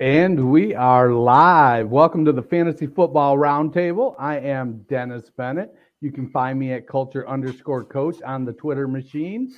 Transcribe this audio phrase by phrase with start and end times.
[0.00, 1.90] And we are live.
[1.90, 4.14] Welcome to the Fantasy Football Roundtable.
[4.18, 5.74] I am Dennis Bennett.
[6.00, 9.54] You can find me at culture underscore coach on the Twitter machine.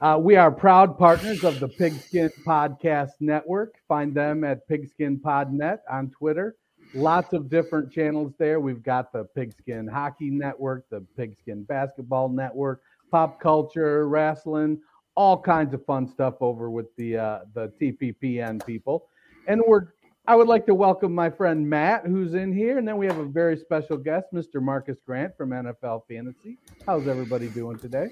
[0.00, 3.76] Uh, we are proud partners of the Pigskin Podcast Network.
[3.86, 6.56] Find them at Pigskin Podnet on Twitter.
[6.92, 8.58] Lots of different channels there.
[8.58, 12.82] We've got the Pigskin Hockey Network, the Pigskin Basketball Network,
[13.12, 14.80] pop culture, wrestling,
[15.14, 19.06] all kinds of fun stuff over with the uh, the TPPN people.
[19.46, 19.88] And we're
[20.26, 23.18] I would like to welcome my friend Matt, who's in here, and then we have
[23.18, 24.62] a very special guest, Mr.
[24.62, 26.56] Marcus Grant from NFL Fantasy.
[26.86, 28.10] How's everybody doing today?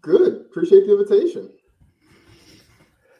[0.00, 0.46] Good.
[0.48, 1.50] Appreciate the invitation.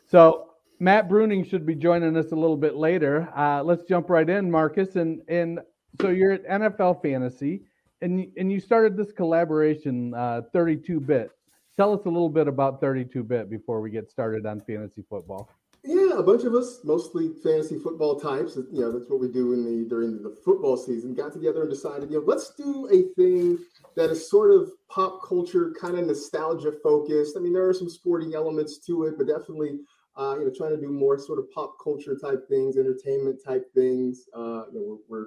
[0.06, 3.28] So Matt Bruning should be joining us a little bit later.
[3.36, 4.96] Uh, let's jump right in, Marcus.
[4.96, 5.60] And and
[6.00, 7.64] so you're at NFL Fantasy,
[8.00, 11.30] and and you started this collaboration, uh, 32-bit.
[11.76, 15.50] Tell us a little bit about 32-bit before we get started on fantasy football.
[15.86, 18.56] Yeah, a bunch of us, mostly fantasy football types.
[18.56, 21.14] You know, that's what we do in the during the football season.
[21.14, 23.58] Got together and decided, you know, let's do a thing
[23.94, 27.36] that is sort of pop culture, kind of nostalgia focused.
[27.36, 29.80] I mean, there are some sporting elements to it, but definitely,
[30.16, 33.66] uh, you know, trying to do more sort of pop culture type things, entertainment type
[33.74, 34.26] things.
[34.34, 35.26] Uh, you know, we're,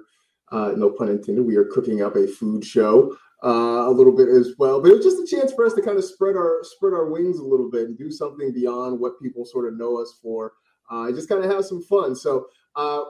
[0.50, 4.28] uh, no pun intended, we are cooking up a food show uh, a little bit
[4.28, 4.80] as well.
[4.80, 7.06] But it was just a chance for us to kind of spread our spread our
[7.10, 10.52] wings a little bit and do something beyond what people sort of know us for.
[10.90, 12.16] Uh, just kind of have some fun.
[12.16, 13.02] So uh,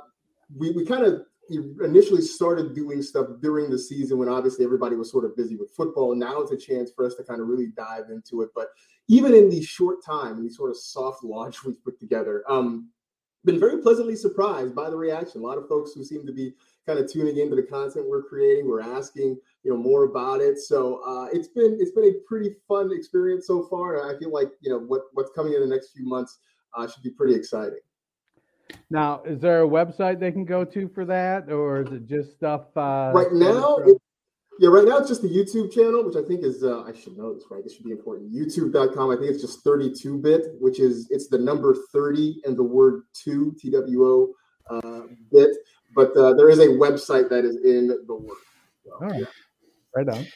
[0.56, 1.22] we we kind of
[1.82, 5.70] initially started doing stuff during the season when obviously everybody was sort of busy with
[5.70, 6.14] football.
[6.14, 8.50] Now it's a chance for us to kind of really dive into it.
[8.54, 8.68] But
[9.08, 12.90] even in the short time, the sort of soft launch we've put together, um,
[13.44, 15.40] been very pleasantly surprised by the reaction.
[15.40, 16.52] A lot of folks who seem to be
[16.88, 18.66] kind of tuning into the content we're creating.
[18.66, 20.58] We're asking, you know, more about it.
[20.58, 23.98] So uh, it's been it's been a pretty fun experience so far.
[23.98, 26.38] And I feel like you know what what's coming in the next few months
[26.74, 27.80] uh, should be pretty exciting.
[28.90, 32.32] Now, is there a website they can go to for that, or is it just
[32.32, 32.74] stuff?
[32.76, 33.96] Uh, right now, it,
[34.58, 37.16] yeah, right now it's just the YouTube channel, which I think is uh, I should
[37.18, 37.62] know this right.
[37.62, 38.32] This should be important.
[38.32, 39.10] YouTube.com.
[39.10, 43.02] I think it's just 32 bit, which is it's the number 30 and the word
[43.12, 44.34] two T W O
[44.70, 45.56] uh, bit.
[45.94, 48.42] But uh, there is a website that is in the works.
[48.84, 49.20] So, All right.
[49.20, 49.26] yeah.
[49.94, 50.26] Right on.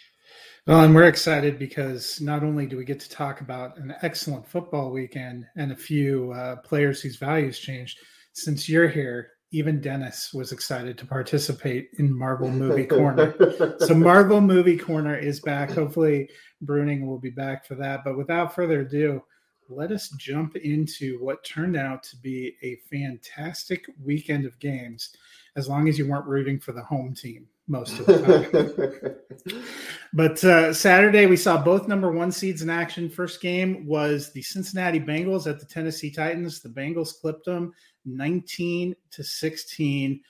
[0.67, 4.47] Well, and we're excited because not only do we get to talk about an excellent
[4.47, 7.99] football weekend and a few uh, players whose values changed,
[8.33, 13.35] since you're here, even Dennis was excited to participate in Marvel Movie Corner.
[13.81, 15.71] so Marvel Movie Corner is back.
[15.71, 16.31] Hopefully,
[16.65, 18.03] Bruning will be back for that.
[18.03, 19.23] But without further ado,
[19.69, 25.15] let us jump into what turned out to be a fantastic weekend of games,
[25.57, 29.57] as long as you weren't rooting for the home team most of the time.
[30.13, 33.09] but uh, Saturday, we saw both number one seeds in action.
[33.09, 36.61] First game was the Cincinnati Bengals at the Tennessee Titans.
[36.61, 37.73] The Bengals clipped them
[38.05, 40.21] 19 to 16.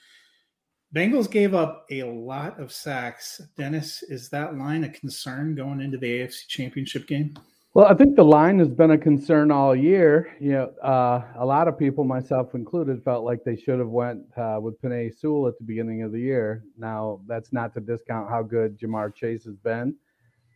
[0.95, 3.41] Bengals gave up a lot of sacks.
[3.57, 7.35] Dennis, is that line a concern going into the AFC Championship game?
[7.75, 10.37] Well, I think the line has been a concern all year.
[10.39, 14.21] You know, uh, a lot of people, myself included, felt like they should have went
[14.37, 16.65] uh, with Penei Sewell at the beginning of the year.
[16.77, 19.95] Now, that's not to discount how good Ja'Marr Chase has been,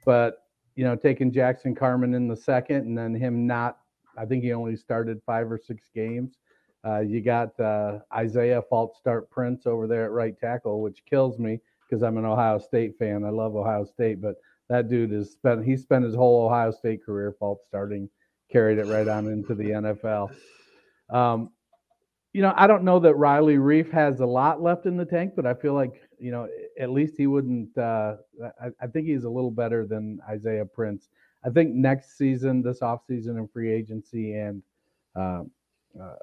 [0.06, 0.44] but
[0.75, 3.80] you know, taking Jackson Carman in the second and then him not,
[4.16, 6.38] I think he only started five or six games.
[6.86, 11.40] Uh, you got uh, Isaiah False Start Prince over there at right tackle, which kills
[11.40, 11.60] me
[11.90, 13.24] because I'm an Ohio State fan.
[13.25, 14.36] I love Ohio State, but
[14.69, 18.10] that dude has spent he spent his whole Ohio State career fault starting,
[18.52, 20.36] carried it right on into the NFL.
[21.10, 21.52] Um,
[22.34, 25.34] you know, I don't know that Riley Reiff has a lot left in the tank,
[25.36, 26.48] but I feel like you know
[26.80, 27.75] at least he wouldn't.
[27.78, 28.18] Uh,
[28.62, 31.10] I, I, think he's a little better than Isaiah Prince.
[31.46, 34.62] I think next season, this offseason in free agency and
[35.16, 35.44] uh,
[36.00, 36.16] uh,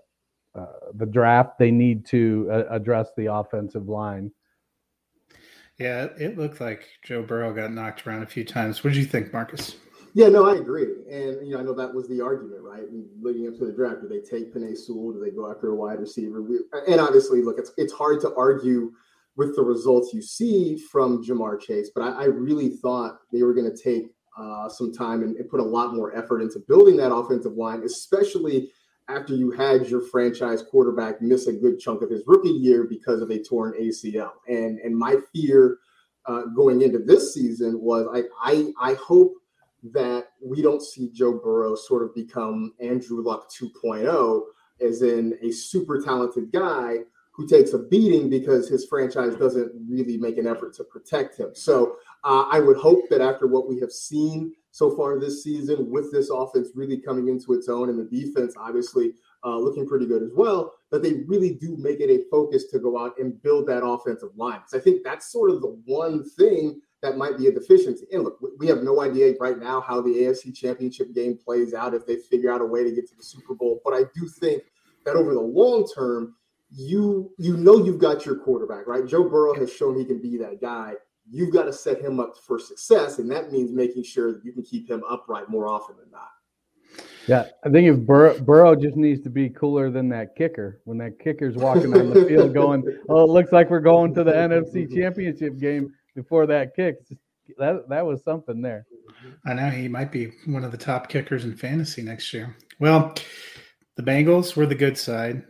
[0.55, 4.31] uh, the draft, they need to uh, address the offensive line.
[5.79, 8.85] Yeah, it looked like Joe Burrow got knocked around a few times.
[8.85, 9.77] What did you think, Marcus?
[10.15, 10.87] Yeah, no, I agree.
[11.11, 12.85] And you know, I know that was the argument, right?
[13.21, 15.13] leading up to the draft, do they take Penei Sewell?
[15.13, 16.41] Do they go after a wide receiver?
[16.41, 18.93] We, and obviously, look, it's it's hard to argue
[19.37, 23.53] with the results you see from Ja'Marr Chase, but I, I really thought they were
[23.53, 26.97] going to take uh, some time and, and put a lot more effort into building
[26.99, 28.71] that offensive line, especially
[29.09, 33.21] after you had your franchise quarterback miss a good chunk of his rookie year because
[33.21, 34.33] of a torn ACL.
[34.49, 35.79] And and my fear
[36.27, 39.35] uh, going into this season was I, I I hope
[39.93, 44.43] that we don't see Joe Burrow sort of become Andrew Luck 2.0,
[44.81, 47.01] as in a super talented guy
[47.33, 51.51] who takes a beating because his franchise doesn't really make an effort to protect him.
[51.53, 55.89] So uh, I would hope that after what we have seen so far this season
[55.89, 59.13] with this offense really coming into its own and the defense obviously
[59.45, 62.81] uh, looking pretty good as well, that they really do make it a focus to
[62.81, 64.59] go out and build that offensive line.
[64.59, 68.07] Because I think that's sort of the one thing that might be a deficiency.
[68.11, 71.95] And look, we have no idea right now how the AFC championship game plays out
[71.95, 73.81] if they figure out a way to get to the Super Bowl.
[73.85, 74.65] But I do think
[75.05, 76.35] that over the long term,
[76.71, 79.07] you you know you've got your quarterback, right?
[79.07, 80.95] Joe Burrow has shown he can be that guy
[81.31, 83.19] you've got to set him up for success.
[83.19, 86.29] And that means making sure that you can keep him upright more often than not.
[87.27, 90.99] Yeah, I think if Bur- Burrow just needs to be cooler than that kicker when
[90.99, 94.33] that kicker's walking on the field going, oh, it looks like we're going to the
[94.33, 96.97] NFC Championship game before that kick.
[97.59, 98.87] That that was something there.
[99.47, 102.55] I know he might be one of the top kickers in fantasy next year.
[102.79, 103.15] Well,
[103.97, 105.45] the Bengals were the good side.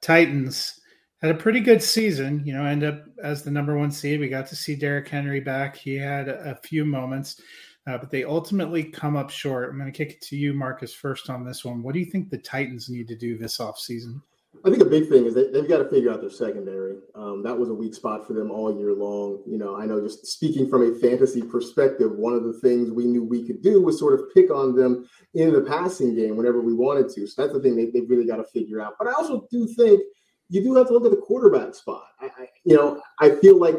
[0.00, 0.80] Titans
[1.24, 2.42] had a pretty good season.
[2.44, 4.20] You know, end up as the number one seed.
[4.20, 5.74] We got to see Derrick Henry back.
[5.74, 7.40] He had a, few moments,
[7.86, 9.70] uh, but they ultimately come up short.
[9.70, 11.82] I'm going to kick it to you, Marcus, first on this one.
[11.82, 14.20] What do you think the Titans need to do this offseason?
[14.66, 16.96] I think a big thing is they, they've got to figure out their secondary.
[17.14, 19.42] Um, that was a weak spot for them all year long.
[19.46, 23.06] You know, I know just speaking from a fantasy perspective, one of the things we
[23.06, 26.60] knew we could do was sort of pick on them in the passing game whenever
[26.60, 27.26] we wanted to.
[27.26, 28.94] So that's the thing they, they've really got to figure out.
[28.98, 30.02] But I also do think–
[30.48, 32.04] you do have to look at the quarterback spot.
[32.20, 33.76] I, I, you know, I feel like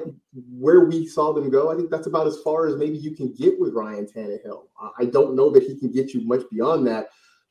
[0.51, 3.33] where we saw them go, I think that's about as far as maybe you can
[3.33, 4.63] get with Ryan Tannehill.
[4.97, 7.09] I don't know that he can get you much beyond that.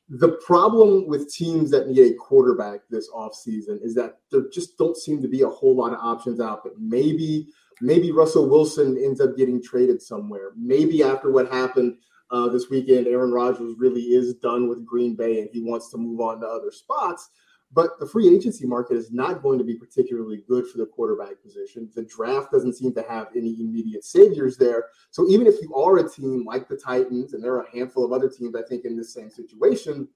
[0.09, 4.95] The problem with teams that need a quarterback this offseason is that there just don't
[4.95, 6.73] seem to be a whole lot of options out there.
[6.77, 7.47] Maybe,
[7.81, 10.51] maybe Russell Wilson ends up getting traded somewhere.
[10.55, 11.97] Maybe after what happened
[12.29, 15.97] uh, this weekend, Aaron Rodgers really is done with Green Bay and he wants to
[15.97, 17.29] move on to other spots.
[17.75, 21.41] But the free agency market is not going to be particularly good for the quarterback
[21.43, 21.89] position.
[21.93, 24.85] The draft doesn't seem to have any immediate saviors there.
[25.11, 28.05] So even if you are a team like the Titans, and there are a handful
[28.05, 30.07] of other teams, I think, in this same situation,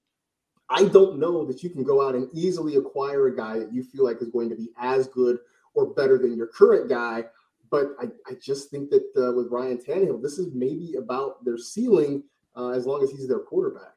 [0.70, 3.84] I don't know that you can go out and easily acquire a guy that you
[3.84, 5.38] feel like is going to be as good
[5.74, 7.24] or better than your current guy.
[7.70, 11.58] But I, I just think that uh, with Ryan Tannehill, this is maybe about their
[11.58, 12.22] ceiling
[12.56, 13.92] uh, as long as he's their quarterback.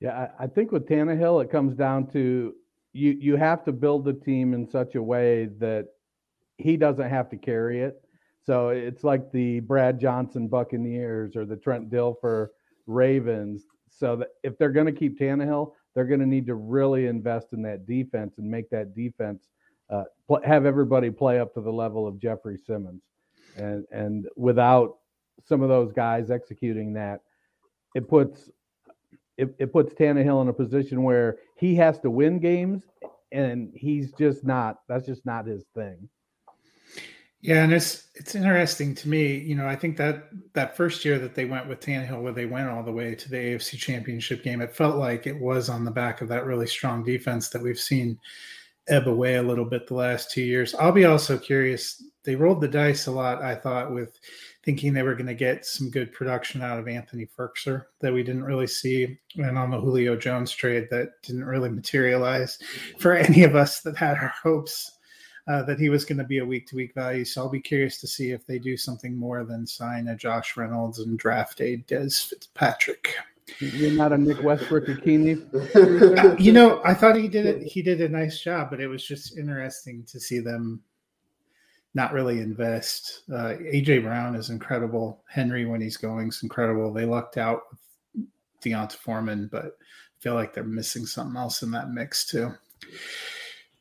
[0.00, 2.54] Yeah, I, I think with Tannehill, it comes down to
[2.94, 5.88] you you have to build the team in such a way that
[6.56, 8.00] he doesn't have to carry it.
[8.40, 12.48] So it's like the Brad Johnson Buccaneers or the Trent Dilfer
[12.86, 13.64] Ravens.
[13.90, 17.48] So that if they're going to keep Tannehill, they're going to need to really invest
[17.52, 19.48] in that defense and make that defense
[19.90, 23.02] uh, pl- have everybody play up to the level of Jeffrey Simmons,
[23.56, 24.96] and and without
[25.44, 27.20] some of those guys executing that,
[27.94, 28.50] it puts
[29.36, 32.82] it, it puts Tannehill in a position where he has to win games,
[33.32, 34.78] and he's just not.
[34.88, 36.08] That's just not his thing.
[37.40, 39.36] Yeah, and it's it's interesting to me.
[39.36, 42.46] You know, I think that that first year that they went with Tannehill, where they
[42.46, 45.84] went all the way to the AFC Championship game, it felt like it was on
[45.84, 48.18] the back of that really strong defense that we've seen
[48.88, 50.74] ebb away a little bit the last two years.
[50.74, 52.02] I'll be also curious.
[52.24, 54.18] They rolled the dice a lot, I thought, with
[54.64, 58.22] thinking they were going to get some good production out of Anthony Firkser that we
[58.22, 62.58] didn't really see, and on the Julio Jones trade that didn't really materialize
[62.98, 64.98] for any of us that had our hopes
[65.46, 67.24] uh, that he was going to be a week to week value.
[67.24, 70.56] So I'll be curious to see if they do something more than sign a Josh
[70.56, 73.14] Reynolds and draft a Dez Fitzpatrick.
[73.58, 76.40] You're not a Nick Westbrook-Ikhine.
[76.40, 77.62] you know, I thought he did it.
[77.62, 80.80] He did a nice job, but it was just interesting to see them
[81.94, 83.22] not really invest.
[83.32, 85.22] Uh, AJ Brown is incredible.
[85.28, 86.92] Henry, when he's going, is incredible.
[86.92, 88.26] They lucked out with
[88.60, 89.68] D'Onta Foreman, but I
[90.18, 92.52] feel like they're missing something else in that mix too.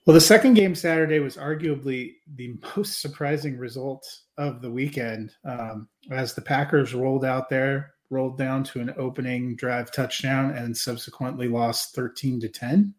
[0.06, 4.06] Well, the second game Saturday was arguably the most surprising result
[4.38, 9.56] of the weekend um, as the Packers rolled out there, rolled down to an opening
[9.56, 12.94] drive touchdown, and subsequently lost 13 to 10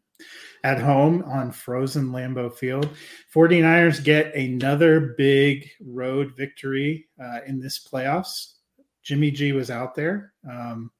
[0.64, 2.88] at home on frozen Lambeau Field.
[3.32, 8.54] 49ers get another big road victory uh, in this playoffs.
[9.02, 10.32] Jimmy G was out there.
[10.50, 10.90] Um,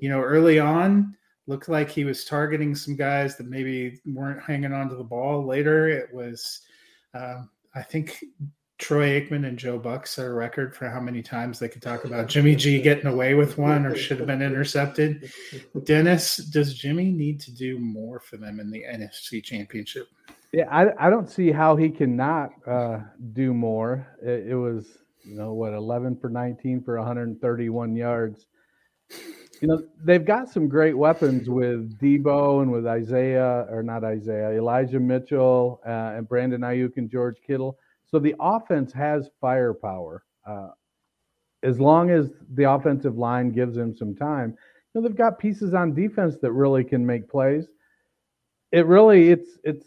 [0.00, 4.72] you know, early on, looked like he was targeting some guys that maybe weren't hanging
[4.72, 5.46] on to the ball.
[5.46, 6.62] Later, it was,
[7.14, 7.42] uh,
[7.76, 8.18] I think,
[8.78, 12.04] Troy Aikman and Joe Buck set a record for how many times they could talk
[12.04, 15.30] about Jimmy G getting away with one or should have been intercepted.
[15.84, 20.08] Dennis, does Jimmy need to do more for them in the NFC Championship?
[20.52, 23.00] Yeah, I, I don't see how he cannot uh,
[23.32, 24.06] do more.
[24.22, 24.86] It, it was,
[25.24, 28.46] you know, what, 11 for 19 for 131 yards
[29.60, 34.50] you know, they've got some great weapons with Deebo and with Isaiah, or not Isaiah,
[34.50, 37.78] Elijah Mitchell uh, and Brandon Aiyuk and George Kittle.
[38.06, 40.24] So the offense has firepower.
[40.46, 40.68] Uh,
[41.62, 45.74] as long as the offensive line gives them some time, you know, they've got pieces
[45.74, 47.66] on defense that really can make plays.
[48.72, 49.84] It really, it's, it's,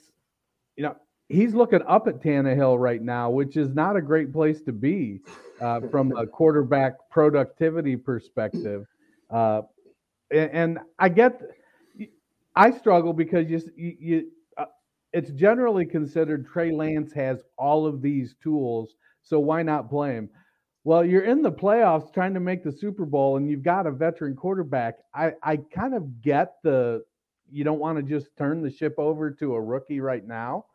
[0.76, 0.96] you know,
[1.30, 5.22] he's looking up at Tannehill right now, which is not a great place to be
[5.62, 8.86] uh, from a quarterback productivity perspective.
[9.30, 9.62] Uh,
[10.32, 11.42] and, and, I get,
[12.56, 14.32] I struggle because you, you,
[15.13, 20.30] it's generally considered Trey Lance has all of these tools, so why not play him?
[20.84, 23.92] Well, you're in the playoffs trying to make the Super Bowl, and you've got a
[23.92, 25.00] veteran quarterback.
[25.13, 27.04] I, I kind of get the
[27.51, 30.66] you don't want to just turn the ship over to a rookie right now.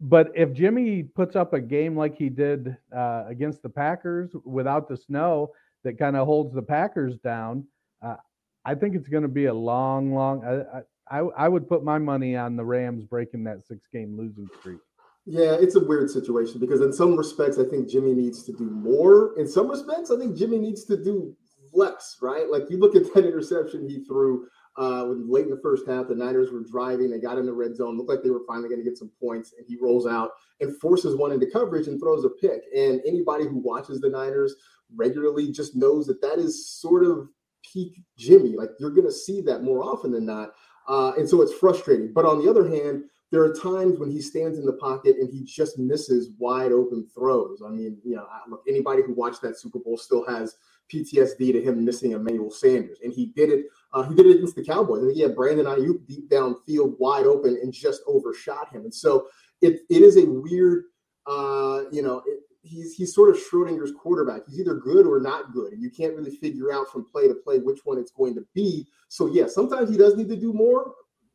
[0.00, 4.88] But if Jimmy puts up a game like he did uh, against the Packers without
[4.88, 5.52] the snow,
[5.84, 7.66] that kind of holds the Packers down.
[8.02, 8.16] Uh,
[8.64, 10.44] I think it's going to be a long, long.
[10.44, 10.82] I, I,
[11.18, 14.78] I would put my money on the Rams breaking that six game losing streak.
[15.26, 18.70] Yeah, it's a weird situation because in some respects, I think Jimmy needs to do
[18.70, 19.38] more.
[19.38, 21.36] In some respects, I think Jimmy needs to do
[21.72, 22.48] less, right?
[22.50, 26.08] Like you look at that interception he threw uh, when late in the first half,
[26.08, 28.68] the Niners were driving, they got in the red zone, looked like they were finally
[28.68, 32.00] going to get some points, and he rolls out and forces one into coverage and
[32.00, 32.62] throws a pick.
[32.74, 34.54] And anybody who watches the Niners
[34.94, 37.28] regularly just knows that that is sort of
[37.70, 38.56] peak Jimmy.
[38.56, 40.50] Like you're going to see that more often than not.
[40.88, 42.12] Uh, and so it's frustrating.
[42.12, 45.32] But on the other hand, there are times when he stands in the pocket and
[45.32, 47.62] he just misses wide open throws.
[47.64, 50.56] I mean, you know, look, anybody who watched that Super Bowl still has
[50.92, 53.66] PTSD to him missing Emmanuel Sanders, and he did it.
[53.92, 55.02] Uh, he did it against the Cowboys.
[55.02, 58.82] And had Brandon Aiyuk deep downfield, wide open, and just overshot him.
[58.82, 59.28] And so
[59.62, 60.84] it it is a weird,
[61.26, 64.42] uh, you know, it, he's he's sort of Schrodinger's quarterback.
[64.46, 67.34] He's either good or not good, and you can't really figure out from play to
[67.34, 68.86] play which one it's going to be.
[69.08, 70.92] So yeah, sometimes he does need to do more,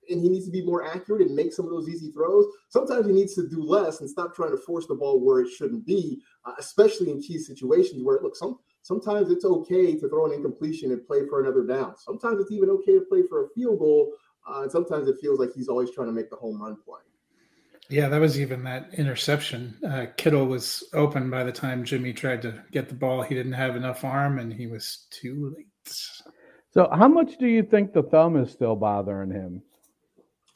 [0.09, 2.45] and he needs to be more accurate and make some of those easy throws.
[2.69, 5.49] Sometimes he needs to do less and stop trying to force the ball where it
[5.49, 8.59] shouldn't be, uh, especially in key situations where look some.
[8.81, 11.95] Sometimes it's okay to throw an incompletion and play for another down.
[11.97, 14.13] Sometimes it's even okay to play for a field goal.
[14.47, 17.01] Uh, and sometimes it feels like he's always trying to make the home run play.
[17.89, 19.77] Yeah, that was even that interception.
[19.87, 23.21] Uh, Kittle was open by the time Jimmy tried to get the ball.
[23.21, 25.67] He didn't have enough arm, and he was too late.
[26.71, 29.61] So, how much do you think the thumb is still bothering him?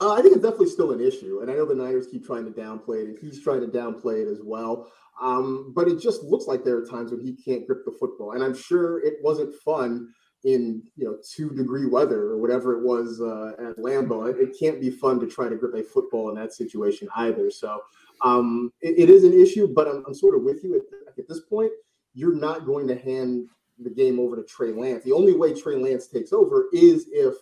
[0.01, 2.45] Uh, I think it's definitely still an issue, and I know the Niners keep trying
[2.45, 4.91] to downplay it, and he's trying to downplay it as well.
[5.21, 8.31] Um, but it just looks like there are times when he can't grip the football,
[8.31, 10.07] and I'm sure it wasn't fun
[10.46, 14.29] in you know two degree weather or whatever it was uh, at Lambeau.
[14.29, 17.51] It, it, can't be fun to try to grip a football in that situation either.
[17.51, 17.81] So
[18.22, 21.27] um, it, it is an issue, but I'm, I'm sort of with you at, at
[21.27, 21.72] this point.
[22.13, 23.48] You're not going to hand
[23.79, 25.03] the game over to Trey Lance.
[25.03, 27.36] The only way Trey Lance takes over is if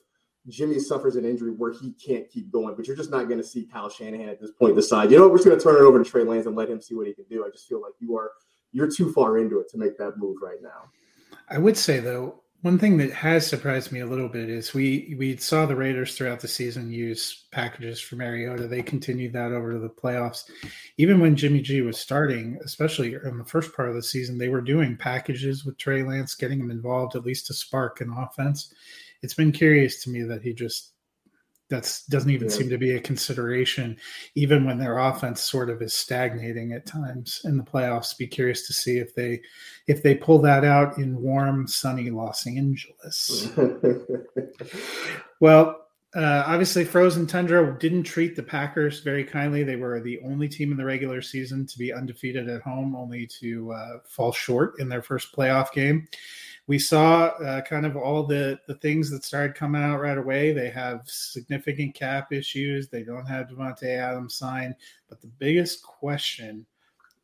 [0.47, 2.75] Jimmy suffers an injury where he can't keep going.
[2.75, 5.27] But you're just not going to see Kyle Shanahan at this point decide, you know,
[5.27, 7.07] we're just going to turn it over to Trey Lance and let him see what
[7.07, 7.45] he can do.
[7.45, 8.31] I just feel like you are
[8.71, 10.89] you're too far into it to make that move right now.
[11.49, 15.15] I would say though, one thing that has surprised me a little bit is we
[15.17, 18.67] we saw the Raiders throughout the season use packages for Mariota.
[18.67, 20.45] They continued that over to the playoffs.
[20.97, 24.49] Even when Jimmy G was starting, especially in the first part of the season, they
[24.49, 28.73] were doing packages with Trey Lance, getting him involved at least to spark an offense.
[29.21, 30.93] It's been curious to me that he just
[31.69, 32.55] that's doesn't even yeah.
[32.55, 33.97] seem to be a consideration,
[34.35, 38.17] even when their offense sort of is stagnating at times in the playoffs.
[38.17, 39.41] Be curious to see if they
[39.87, 43.49] if they pull that out in warm, sunny Los Angeles.
[45.39, 49.63] well, uh, obviously, Frozen Tundra didn't treat the Packers very kindly.
[49.63, 53.27] They were the only team in the regular season to be undefeated at home, only
[53.39, 56.07] to uh, fall short in their first playoff game
[56.67, 60.51] we saw uh, kind of all the the things that started coming out right away.
[60.51, 62.89] They have significant cap issues.
[62.89, 64.75] They don't have Davante Adams signed,
[65.09, 66.65] but the biggest question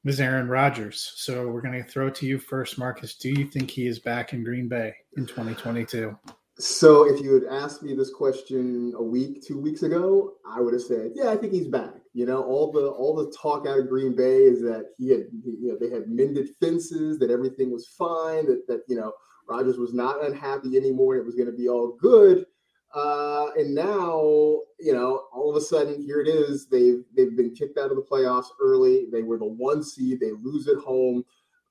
[0.06, 1.14] was Aaron Rodgers.
[1.16, 3.16] So we're going to throw to you first, Marcus.
[3.16, 6.18] Do you think he is back in Green Bay in 2022?
[6.60, 10.74] So if you had asked me this question a week, two weeks ago, I would
[10.74, 13.80] have said, "Yeah, I think he's back." You know, all the all the talk out
[13.80, 17.72] of Green Bay is that he had, you know, they had mended fences, that everything
[17.72, 19.14] was fine, that that you know
[19.48, 21.16] Rodgers was not unhappy anymore.
[21.16, 22.46] It was going to be all good.
[22.94, 26.68] Uh, and now, you know, all of a sudden, here it is.
[26.68, 29.08] They've they've been kicked out of the playoffs early.
[29.12, 30.20] They were the one seed.
[30.20, 31.26] They lose at home.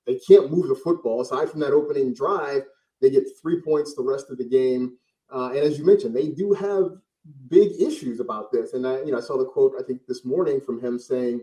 [0.05, 1.21] They can't move the football.
[1.21, 2.63] Aside from that opening drive,
[3.01, 4.97] they get three points the rest of the game.
[5.33, 6.91] Uh, and as you mentioned, they do have
[7.47, 8.73] big issues about this.
[8.73, 11.41] And I, you know, I saw the quote I think this morning from him saying,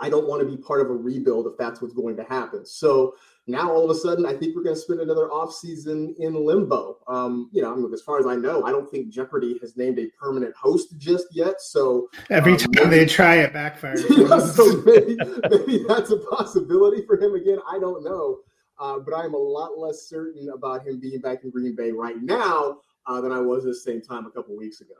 [0.00, 2.64] "I don't want to be part of a rebuild if that's what's going to happen."
[2.66, 3.14] So
[3.48, 6.98] now all of a sudden, I think we're going to spend another offseason in limbo.
[7.08, 9.76] Um, you know, I mean, as far as I know, I don't think Jeopardy has
[9.76, 11.60] named a permanent host just yet.
[11.60, 14.04] So every um, time they try it, backfires.
[14.10, 15.16] yeah, so maybe,
[15.50, 17.58] maybe that's a possibility for him again.
[17.70, 18.40] I don't know.
[18.78, 22.20] Uh, but I'm a lot less certain about him being back in Green Bay right
[22.22, 24.94] now uh, than I was at the same time a couple weeks ago.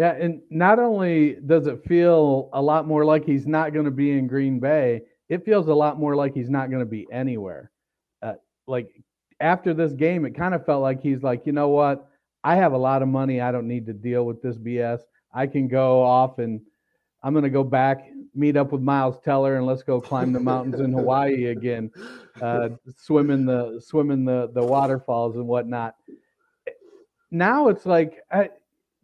[0.00, 3.90] Yeah, and not only does it feel a lot more like he's not going to
[3.90, 7.06] be in Green Bay, it feels a lot more like he's not going to be
[7.12, 7.70] anywhere.
[8.22, 8.32] Uh,
[8.66, 8.88] like
[9.40, 12.08] after this game, it kind of felt like he's like, you know what?
[12.42, 13.42] I have a lot of money.
[13.42, 15.00] I don't need to deal with this BS.
[15.34, 16.62] I can go off and
[17.22, 20.40] I'm going to go back, meet up with Miles Teller, and let's go climb the
[20.40, 21.90] mountains in Hawaii again,
[22.40, 25.94] uh, swim in the swimming the the waterfalls and whatnot.
[27.30, 28.48] Now it's like, I,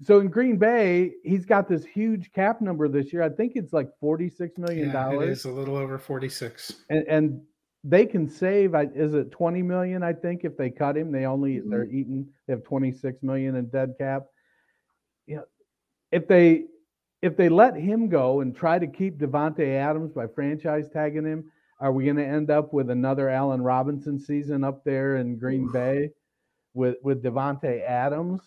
[0.03, 3.23] so in Green Bay, he's got this huge cap number this year.
[3.23, 5.21] I think it's like forty-six million dollars.
[5.21, 6.73] Yeah, it is a little over forty-six.
[6.91, 7.41] And, and,
[7.89, 8.75] they can save.
[8.75, 10.03] Is it twenty million?
[10.03, 11.71] I think if they cut him, they only mm-hmm.
[11.71, 12.27] they're eating.
[12.47, 14.25] They have twenty-six million in dead cap.
[15.27, 15.45] You know,
[16.11, 16.65] if they
[17.23, 21.53] if they let him go and try to keep Davante Adams by franchise tagging him,
[21.79, 25.71] are we going to end up with another Allen Robinson season up there in Green
[25.71, 26.11] Bay
[26.75, 28.41] with with Davante Adams?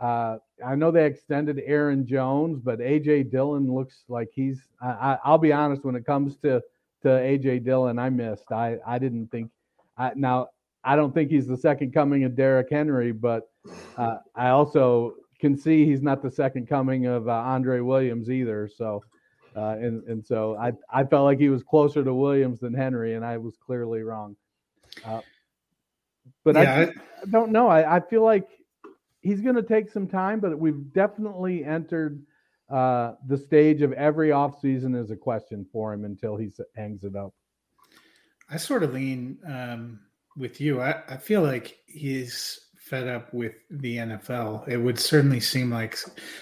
[0.00, 4.60] Uh, I know they extended Aaron Jones, but AJ Dillon looks like he's.
[4.80, 6.62] I, will be honest when it comes to
[7.02, 8.50] to AJ Dillon, I missed.
[8.52, 9.50] I I didn't think.
[9.96, 10.48] I, now
[10.84, 13.50] I don't think he's the second coming of Derrick Henry, but
[13.96, 18.68] uh, I also can see he's not the second coming of uh, Andre Williams either.
[18.68, 19.02] So,
[19.56, 23.14] uh, and and so I I felt like he was closer to Williams than Henry,
[23.14, 24.36] and I was clearly wrong.
[25.04, 25.20] Uh,
[26.44, 26.90] but yeah, I, I,
[27.30, 27.68] don't know.
[27.68, 28.48] I, I feel like
[29.28, 32.22] he's going to take some time, but we've definitely entered
[32.70, 37.14] uh, the stage of every offseason is a question for him until he hangs it
[37.14, 37.34] up.
[38.50, 40.00] I sort of lean um,
[40.36, 40.80] with you.
[40.80, 44.66] I, I feel like he's fed up with the NFL.
[44.66, 45.98] It would certainly seem like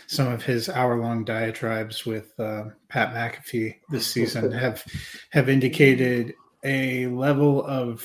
[0.07, 4.85] some of his hour-long diatribes with uh, Pat McAfee this season have
[5.31, 8.05] have indicated a level of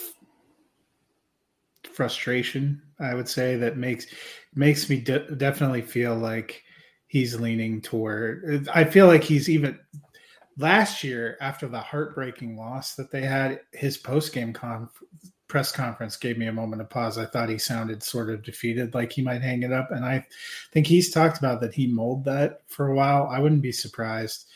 [1.94, 2.82] frustration.
[3.02, 4.08] I would say that makes
[4.54, 6.64] makes me de- definitely feel like
[7.08, 8.68] he's leaning toward.
[8.74, 9.80] I feel like he's even
[10.58, 13.62] last year after the heartbreaking loss that they had.
[13.74, 14.54] His post game
[15.48, 17.18] press conference gave me a moment of pause.
[17.18, 19.92] I thought he sounded sort of defeated, like he might hang it up.
[19.92, 20.26] And I
[20.72, 23.28] think he's talked about that he mulled that for a while.
[23.30, 24.48] I wouldn't be surprised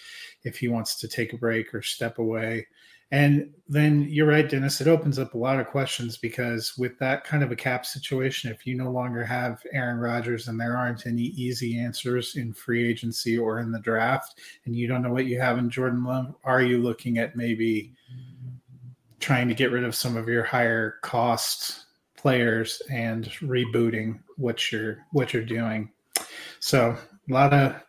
[0.43, 2.67] if he wants to take a break or step away
[3.15, 4.81] And then you're right, Dennis.
[4.81, 8.51] It opens up a lot of questions because with that kind of a cap situation,
[8.51, 12.85] if you no longer have Aaron Rodgers and there aren't any easy answers in free
[12.85, 16.35] agency or in the draft, and you don't know what you have in Jordan Love,
[16.43, 17.93] are you looking at maybe
[19.21, 21.85] trying to get rid of some of your higher cost
[22.17, 25.89] players and rebooting what you're what you're doing?
[26.59, 26.97] So
[27.29, 27.81] a lot of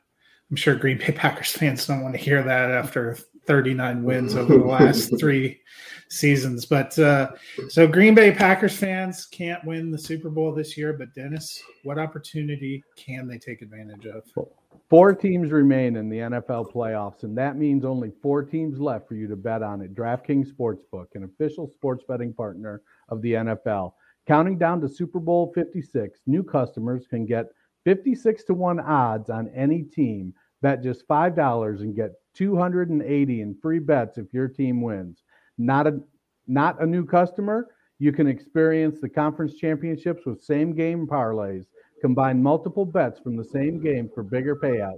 [0.51, 4.59] I'm sure Green Bay Packers fans don't want to hear that after 39 wins over
[4.59, 5.61] the last three
[6.09, 6.67] seasons.
[6.67, 7.33] But uh,
[7.69, 10.93] so Green Bay Packers fans can't win the Super Bowl this year.
[10.93, 14.25] But Dennis, what opportunity can they take advantage of?
[14.89, 19.15] Four teams remain in the NFL playoffs, and that means only four teams left for
[19.15, 23.95] you to bet on at DraftKings Sportsbook, an official sports betting partner of the NFL.
[24.29, 27.47] Counting down to Super Bowl 56, new customers can get
[27.85, 30.35] 56 to 1 odds on any team.
[30.63, 35.23] Bet just $5 and get 280 in free bets if your team wins.
[35.59, 36.01] Not a
[36.49, 41.65] not a new customer, you can experience the conference championships with same game parlays.
[42.01, 44.97] Combine multiple bets from the same game for bigger payouts.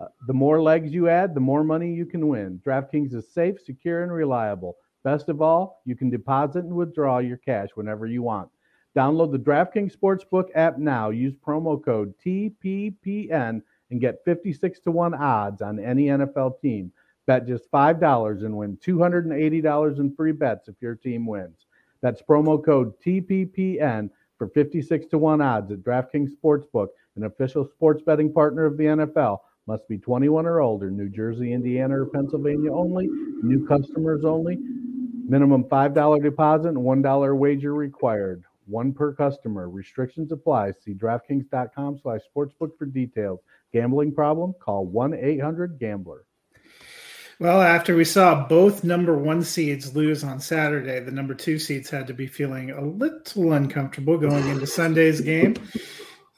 [0.00, 2.60] Uh, the more legs you add, the more money you can win.
[2.66, 4.76] DraftKings is safe, secure, and reliable.
[5.04, 8.48] Best of all, you can deposit and withdraw your cash whenever you want.
[8.96, 11.10] Download the DraftKings Sportsbook app now.
[11.10, 16.92] Use promo code TPPN and get 56 to 1 odds on any NFL team.
[17.26, 21.66] Bet just $5 and win $280 in free bets if your team wins.
[22.02, 28.02] That's promo code TPPN for 56 to 1 odds at DraftKings Sportsbook, an official sports
[28.02, 29.38] betting partner of the NFL.
[29.66, 33.06] Must be 21 or older, New Jersey, Indiana, or Pennsylvania only.
[33.06, 34.58] New customers only.
[35.26, 38.44] Minimum $5 deposit and $1 wager required.
[38.66, 39.68] One per customer.
[39.68, 40.72] Restrictions apply.
[40.84, 43.40] See DraftKings.com slash sportsbook for details.
[43.72, 44.54] Gambling problem?
[44.60, 46.24] Call 1-800-GAMBLER.
[47.40, 51.90] Well, after we saw both number one seeds lose on Saturday, the number two seeds
[51.90, 55.56] had to be feeling a little uncomfortable going into Sunday's game.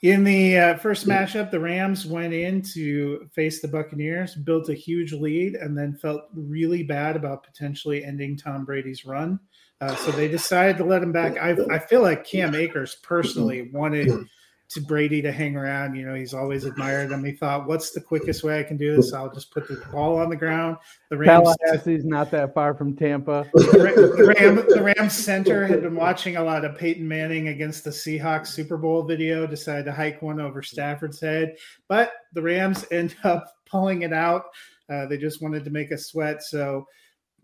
[0.01, 4.73] In the uh, first matchup, the Rams went in to face the Buccaneers, built a
[4.73, 9.39] huge lead, and then felt really bad about potentially ending Tom Brady's run.
[9.79, 11.37] Uh, so they decided to let him back.
[11.37, 14.27] I, I feel like Cam Akers personally wanted
[14.69, 15.95] to Brady to hang around.
[15.95, 17.23] You know, he's always admired him.
[17.23, 19.13] He thought, what's the quickest way I can do this?
[19.13, 20.77] I'll just put the ball on the ground.
[21.09, 23.49] The Rams Tallahassee's not that far from Tampa.
[23.53, 27.91] The, Ram, the Rams center had been watching a lot of Peyton Manning against the
[27.91, 31.55] Seahawks Super Bowl video, decided to hike one over Stafford's head.
[31.87, 34.45] But the Rams end up pulling it out.
[34.89, 36.43] Uh, they just wanted to make a sweat.
[36.43, 36.87] So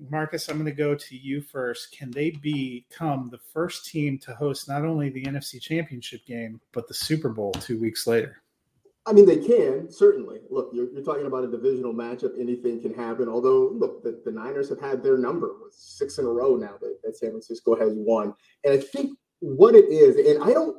[0.10, 1.92] Marcus, I'm going to go to you first.
[1.92, 6.88] Can they become the first team to host not only the NFC Championship game, but
[6.88, 8.44] the Super Bowl two weeks later?
[9.06, 10.40] I mean, they can certainly.
[10.50, 12.40] Look, you're, you're talking about a divisional matchup.
[12.40, 13.28] Anything can happen.
[13.28, 16.76] Although, look, the, the Niners have had their number with six in a row now
[16.80, 18.34] that, that San Francisco has won.
[18.64, 20.78] And I think what it is, and I don't,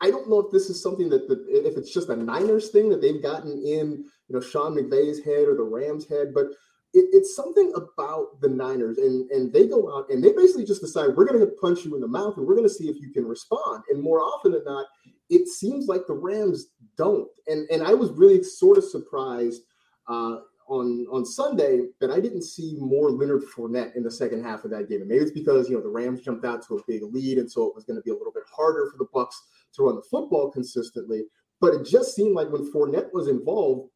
[0.00, 2.88] I don't know if this is something that the, if it's just a Niners thing
[2.90, 6.48] that they've gotten in, you know, Sean McVay's head or the Rams' head, but
[6.94, 10.80] it, it's something about the Niners, and and they go out and they basically just
[10.80, 12.96] decide we're going to punch you in the mouth, and we're going to see if
[13.00, 13.82] you can respond.
[13.90, 14.86] And more often than not,
[15.28, 17.28] it seems like the Rams don't.
[17.46, 19.62] And and I was really sort of surprised
[20.08, 24.64] uh, on on Sunday that I didn't see more Leonard Fournette in the second half
[24.64, 25.00] of that game.
[25.00, 27.50] And maybe it's because you know the Rams jumped out to a big lead, and
[27.50, 29.40] so it was going to be a little bit harder for the Bucks
[29.74, 31.24] to run the football consistently.
[31.60, 33.90] But it just seemed like when Fournette was involved,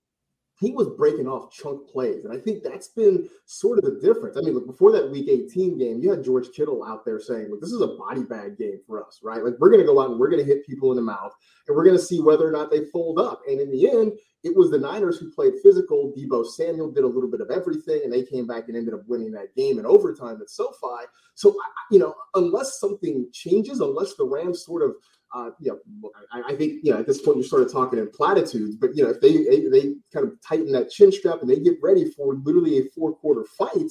[0.63, 2.25] he was breaking off chunk plays.
[2.25, 4.37] And I think that's been sort of the difference.
[4.37, 7.51] I mean, look, before that week 18 game, you had George Kittle out there saying,
[7.51, 9.45] look, this is a body bag game for us, right?
[9.45, 11.35] Like, we're going to go out and we're going to hit people in the mouth
[11.67, 13.43] and we're going to see whether or not they fold up.
[13.49, 14.13] And in the end,
[14.45, 16.13] it was the Niners who played physical.
[16.17, 19.03] Deebo Samuel did a little bit of everything, and they came back and ended up
[19.07, 21.07] winning that game in overtime at SoFi.
[21.35, 21.57] So,
[21.91, 24.97] you know, unless something changes, unless the Rams sort of
[25.35, 27.99] uh, you know, I, I, think you know at this point you're sort of talking
[27.99, 31.41] in platitudes, but you know if they, they, they kind of tighten that chin strap
[31.41, 33.91] and they get ready for literally a four quarter fight,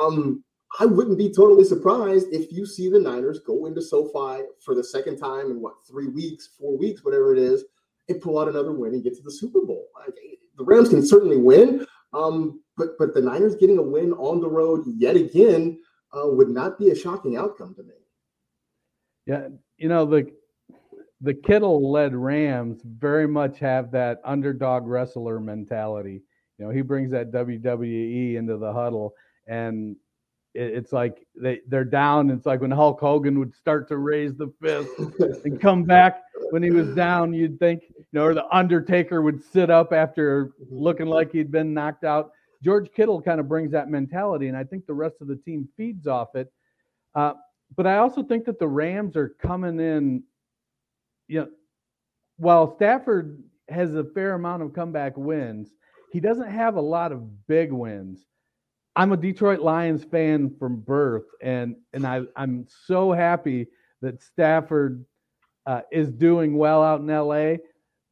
[0.00, 0.42] um,
[0.80, 4.84] I wouldn't be totally surprised if you see the Niners go into SoFi for the
[4.84, 7.64] second time in what three weeks, four weeks, whatever it is,
[8.08, 9.88] and pull out another win and get to the Super Bowl.
[9.98, 10.14] Like,
[10.56, 14.48] the Rams can certainly win, um, but but the Niners getting a win on the
[14.48, 15.78] road yet again
[16.12, 17.94] uh, would not be a shocking outcome to me.
[19.26, 20.32] Yeah, you know the
[21.20, 26.22] the Kittle led Rams very much have that underdog wrestler mentality.
[26.58, 29.14] You know, he brings that WWE into the huddle,
[29.46, 29.96] and
[30.54, 32.30] it, it's like they they're down.
[32.30, 36.62] It's like when Hulk Hogan would start to raise the fist and come back when
[36.62, 37.32] he was down.
[37.32, 41.74] You'd think, you know, or the Undertaker would sit up after looking like he'd been
[41.74, 42.32] knocked out.
[42.62, 45.68] George Kittle kind of brings that mentality, and I think the rest of the team
[45.76, 46.52] feeds off it.
[47.14, 47.34] Uh,
[47.76, 50.22] but I also think that the Rams are coming in.
[51.28, 51.48] You know,
[52.36, 55.72] while Stafford has a fair amount of comeback wins,
[56.10, 58.24] he doesn't have a lot of big wins.
[58.96, 63.68] I'm a Detroit Lions fan from birth, and and I I'm so happy
[64.00, 65.04] that Stafford
[65.66, 67.56] uh, is doing well out in LA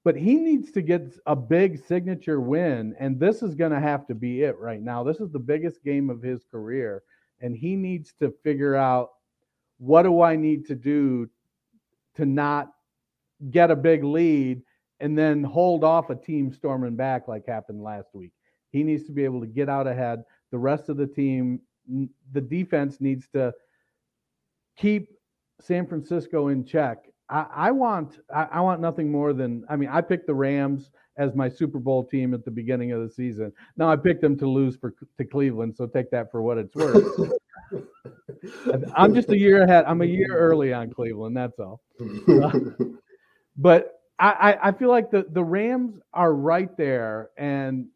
[0.06, 4.06] but he needs to get a big signature win and this is going to have
[4.06, 7.02] to be it right now this is the biggest game of his career
[7.40, 9.14] and he needs to figure out
[9.78, 11.28] what do i need to do
[12.14, 12.70] to not
[13.50, 14.62] get a big lead
[15.00, 18.32] and then hold off a team storming back like happened last week
[18.70, 21.60] he needs to be able to get out ahead the rest of the team
[22.32, 23.52] the defense needs to
[24.76, 25.10] keep
[25.60, 29.88] san francisco in check I, I want I, I, want nothing more than I mean
[29.88, 33.52] I picked the Rams as my Super Bowl team at the beginning of the season.
[33.76, 36.74] Now I picked them to lose for to Cleveland, so take that for what it's
[36.74, 37.32] worth.
[38.96, 39.84] I'm just a year ahead.
[39.86, 41.36] I'm a year early on Cleveland.
[41.36, 41.80] That's all.
[43.56, 47.86] But I, I feel like the the Rams are right there, and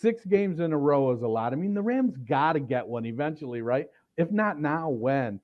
[0.00, 1.52] six games in a row is a lot.
[1.52, 3.86] I mean, the Rams got to get one eventually, right?
[4.16, 5.40] If not now, when?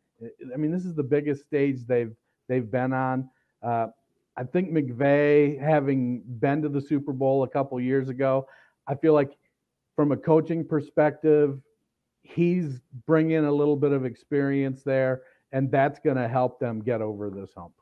[0.52, 2.12] I mean, this is the biggest stage they've
[2.48, 3.28] they've been on.
[3.62, 3.88] Uh,
[4.36, 8.46] I think McVay, having been to the Super Bowl a couple years ago,
[8.86, 9.36] I feel like
[9.94, 11.60] from a coaching perspective,
[12.22, 17.02] he's bringing a little bit of experience there, and that's going to help them get
[17.02, 17.74] over this hump.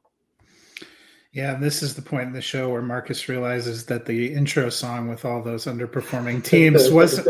[1.33, 5.07] Yeah, this is the point in the show where Marcus realizes that the intro song
[5.07, 7.21] with all those underperforming teams was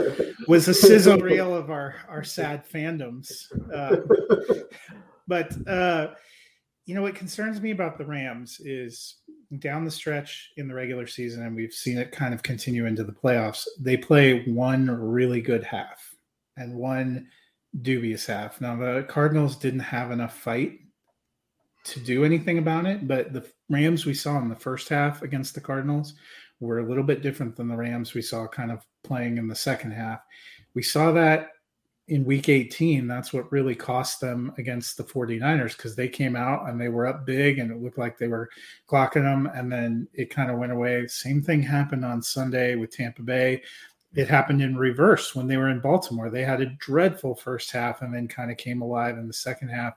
[0.48, 3.44] was a sizzle reel of our our sad fandoms.
[3.74, 3.96] Uh,
[5.28, 6.14] but uh,
[6.86, 9.16] you know what concerns me about the Rams is
[9.58, 13.04] down the stretch in the regular season, and we've seen it kind of continue into
[13.04, 13.66] the playoffs.
[13.78, 16.00] They play one really good half
[16.56, 17.28] and one
[17.82, 18.62] dubious half.
[18.62, 20.78] Now the Cardinals didn't have enough fight
[21.84, 25.54] to do anything about it, but the Rams we saw in the first half against
[25.54, 26.14] the Cardinals
[26.58, 29.54] were a little bit different than the Rams we saw kind of playing in the
[29.54, 30.20] second half.
[30.74, 31.52] We saw that
[32.10, 36.68] in week 18, that's what really cost them against the 49ers because they came out
[36.68, 38.50] and they were up big and it looked like they were
[38.88, 39.48] clocking them.
[39.54, 41.06] And then it kind of went away.
[41.06, 43.62] Same thing happened on Sunday with Tampa Bay.
[44.12, 46.30] It happened in reverse when they were in Baltimore.
[46.30, 49.68] They had a dreadful first half and then kind of came alive in the second
[49.68, 49.94] half.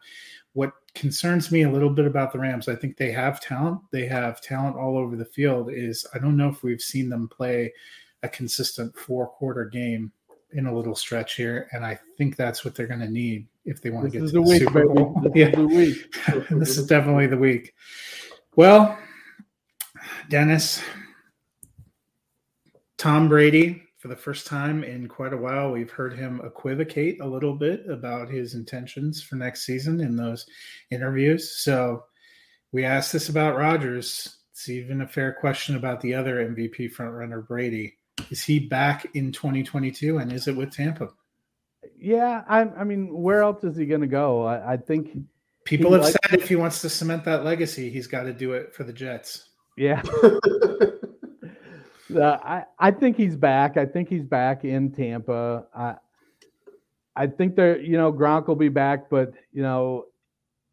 [0.53, 3.79] What concerns me a little bit about the Rams, I think they have talent.
[3.91, 5.71] They have talent all over the field.
[5.71, 7.73] Is I don't know if we've seen them play
[8.21, 10.11] a consistent four quarter game
[10.51, 13.81] in a little stretch here, and I think that's what they're going to need if
[13.81, 15.21] they want this to get to the, the week, Super Bowl.
[15.23, 17.73] This yeah, is this is definitely the week.
[18.55, 18.97] Well,
[20.29, 20.81] Dennis,
[22.97, 27.25] Tom Brady, for the first time in quite a while, we've heard him equivocate a
[27.25, 30.45] little bit about his intentions for next season in those
[30.91, 31.57] interviews.
[31.59, 32.03] So
[32.73, 34.39] we asked this about Rodgers.
[34.51, 37.95] It's even a fair question about the other MVP frontrunner, Brady.
[38.29, 41.07] Is he back in 2022, and is it with Tampa?
[41.97, 44.43] Yeah, I, I mean, where else is he going to go?
[44.43, 45.17] I, I think
[45.63, 48.51] people have likes- said if he wants to cement that legacy, he's got to do
[48.51, 49.47] it for the Jets.
[49.77, 50.01] Yeah.
[52.15, 53.77] uh, I I think he's back.
[53.77, 55.65] I think he's back in Tampa.
[55.75, 55.95] I
[57.15, 60.05] I think there, you know, Gronk will be back, but you know,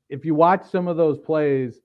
[0.08, 1.80] if you watch some of those plays,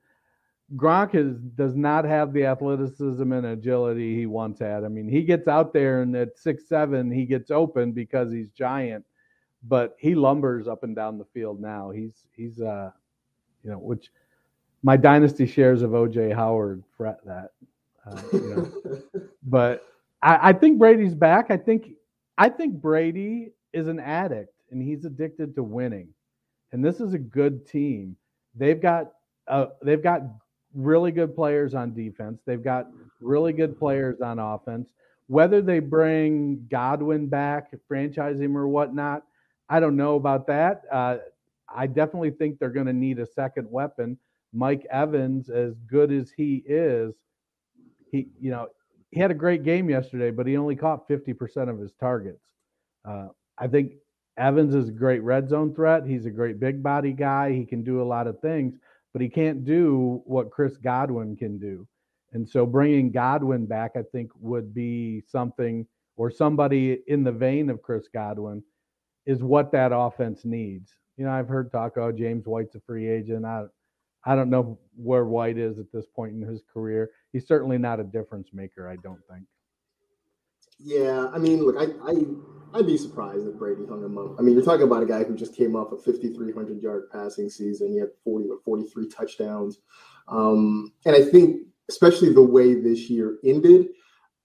[0.76, 4.84] Gronk is, does not have the athleticism and agility he once had.
[4.84, 8.50] I mean, he gets out there and at six seven, he gets open because he's
[8.50, 9.06] giant,
[9.68, 11.92] but he lumbers up and down the field now.
[11.92, 12.92] He's he's uh,
[13.64, 14.10] you know, which
[14.84, 17.52] my dynasty shares of OJ Howard fret that.
[18.06, 19.22] Uh, you know.
[19.46, 19.84] but
[20.22, 21.52] I, I think Brady's back.
[21.52, 21.92] I think
[22.38, 26.10] I think Brady is an addict and he's addicted to winning.
[26.72, 28.18] And this is a good team.
[28.56, 29.12] They've got
[29.48, 30.22] uh, they've got
[30.74, 32.42] really good players on defense.
[32.46, 32.88] They've got
[33.22, 34.90] really good players on offense.
[35.28, 39.24] Whether they bring Godwin back, franchise him or whatnot,
[39.70, 40.84] I don't know about that.
[40.92, 41.18] Uh,
[41.74, 44.18] I definitely think they're going to need a second weapon.
[44.54, 47.16] Mike Evans, as good as he is,
[48.12, 48.68] he you know
[49.16, 52.44] he had a great game yesterday, but he only caught 50% of his targets.
[53.04, 53.94] Uh, I think
[54.38, 56.06] Evans is a great red zone threat.
[56.06, 57.52] He's a great big body guy.
[57.54, 58.76] He can do a lot of things
[59.16, 61.88] but he can't do what Chris Godwin can do.
[62.34, 67.70] And so bringing Godwin back, I think, would be something or somebody in the vein
[67.70, 68.62] of Chris Godwin
[69.26, 70.92] is what that offense needs.
[71.16, 73.46] You know, I've heard talk, oh, James White's a free agent.
[73.46, 73.64] I,
[74.26, 77.12] I don't know where White is at this point in his career.
[77.32, 79.46] He's certainly not a difference maker, I don't think.
[80.80, 84.36] Yeah, I mean, look, I, I, I'd be surprised if Brady hung him up.
[84.38, 87.50] I mean, you're talking about a guy who just came off a 5,300 yard passing
[87.50, 87.92] season.
[87.92, 89.80] He had 40 or 43 touchdowns.
[90.28, 93.88] Um, and I think, especially the way this year ended,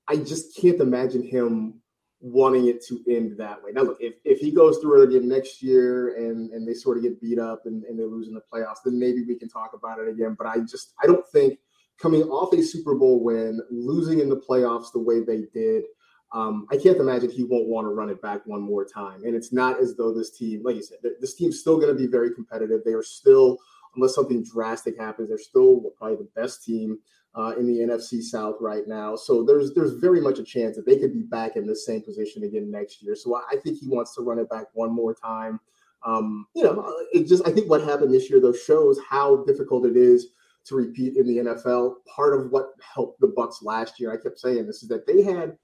[0.06, 1.79] I just can't imagine him
[2.20, 3.72] wanting it to end that way.
[3.72, 6.98] Now, look, if, if he goes through it again next year and, and they sort
[6.98, 9.48] of get beat up and, and they lose in the playoffs, then maybe we can
[9.48, 10.36] talk about it again.
[10.36, 11.58] But I just, I don't think
[11.98, 15.84] coming off a Super Bowl win, losing in the playoffs the way they did,
[16.32, 19.24] um, I can't imagine he won't want to run it back one more time.
[19.24, 21.98] And it's not as though this team, like you said, this team's still going to
[21.98, 22.82] be very competitive.
[22.84, 23.58] They are still,
[23.96, 26.98] unless something drastic happens, they're still probably the best team
[27.34, 29.16] uh, in the NFC South right now.
[29.16, 32.02] So there's there's very much a chance that they could be back in the same
[32.02, 33.14] position again next year.
[33.14, 35.60] So I think he wants to run it back one more time.
[36.04, 39.86] Um, you know, it just I think what happened this year though shows how difficult
[39.86, 40.28] it is
[40.64, 41.96] to repeat in the NFL.
[42.14, 45.22] Part of what helped the Bucs last year, I kept saying this, is that they
[45.22, 45.56] had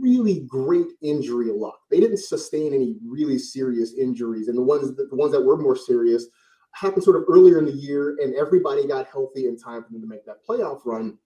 [0.00, 1.80] really great injury luck.
[1.90, 5.56] They didn't sustain any really serious injuries, and the ones that, the ones that were
[5.56, 6.26] more serious
[6.72, 10.00] happened sort of earlier in the year, and everybody got healthy in time for them
[10.00, 11.18] to make that playoff run.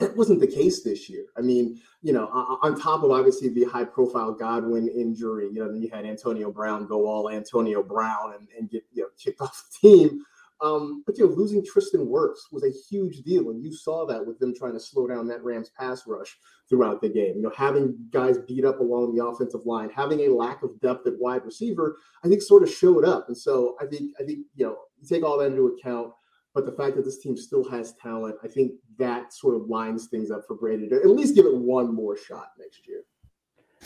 [0.00, 1.24] That wasn't the case this year.
[1.36, 2.26] I mean, you know,
[2.62, 6.52] on top of obviously the high profile Godwin injury, you know, then you had Antonio
[6.52, 10.24] Brown go all Antonio Brown and, and get you know kicked off the team.
[10.60, 14.26] Um, but you know, losing Tristan Wirfs was a huge deal, and you saw that
[14.26, 16.36] with them trying to slow down that Rams pass rush
[16.68, 17.36] throughout the game.
[17.36, 21.06] You know, having guys beat up along the offensive line, having a lack of depth
[21.06, 23.28] at wide receiver, I think sort of showed up.
[23.28, 26.12] And so I think I think you know you take all that into account.
[26.54, 30.08] But the fact that this team still has talent, I think that sort of lines
[30.08, 33.02] things up for Brady to at least give it one more shot next year.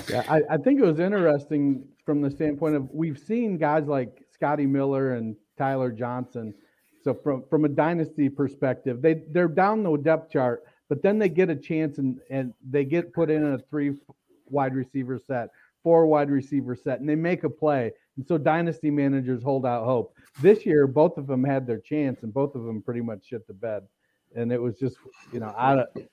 [0.09, 4.25] Yeah, I, I think it was interesting from the standpoint of we've seen guys like
[4.33, 6.55] Scotty Miller and Tyler Johnson
[7.03, 11.29] so from from a dynasty perspective, they they're down the depth chart, but then they
[11.29, 13.93] get a chance and and they get put in a three
[14.49, 15.51] wide receiver set,
[15.83, 17.93] four wide receiver set, and they make a play.
[18.17, 20.15] And so dynasty managers hold out hope.
[20.41, 23.47] This year, both of them had their chance, and both of them pretty much shit
[23.47, 23.83] the bed.
[24.37, 24.97] And it was just,
[25.33, 26.11] you know, I don't,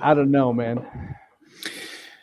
[0.00, 0.86] I don't know, man.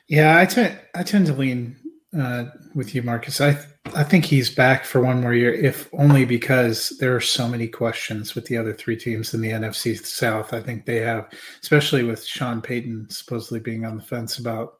[0.08, 1.76] Yeah, I tend I tend to lean
[2.18, 2.46] uh,
[2.76, 3.40] with you, Marcus.
[3.40, 3.58] I
[3.94, 7.68] I think he's back for one more year, if only because there are so many
[7.68, 10.54] questions with the other three teams in the NFC South.
[10.54, 11.30] I think they have,
[11.62, 14.80] especially with Sean Payton supposedly being on the fence about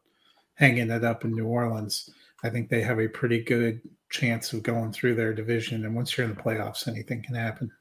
[0.56, 2.10] hanging it up in New Orleans.
[2.44, 5.86] I think they have a pretty good chance of going through their division.
[5.86, 7.72] And once you're in the playoffs, anything can happen.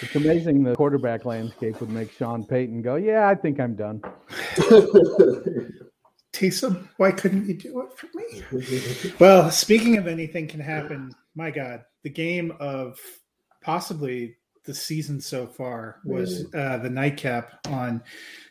[0.00, 4.02] It's amazing the quarterback landscape would make Sean Payton go, Yeah, I think I'm done.
[6.32, 9.12] Taysom, why couldn't you do it for me?
[9.18, 12.98] well, speaking of anything can happen, my God, the game of
[13.62, 14.36] possibly
[14.70, 18.00] the season so far was uh, the nightcap on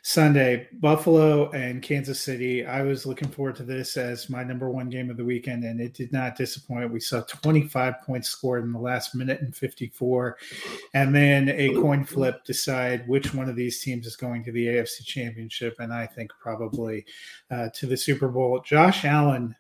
[0.02, 0.68] Sunday.
[0.74, 2.66] Buffalo and Kansas City.
[2.66, 5.80] I was looking forward to this as my number one game of the weekend, and
[5.80, 6.92] it did not disappoint.
[6.92, 10.38] We saw 25 points scored in the last minute and 54,
[10.94, 14.68] and then a coin flip decide which one of these teams is going to the
[14.68, 17.06] AFC Championship, and I think probably
[17.50, 18.62] uh, to the Super Bowl.
[18.66, 19.56] Josh Allen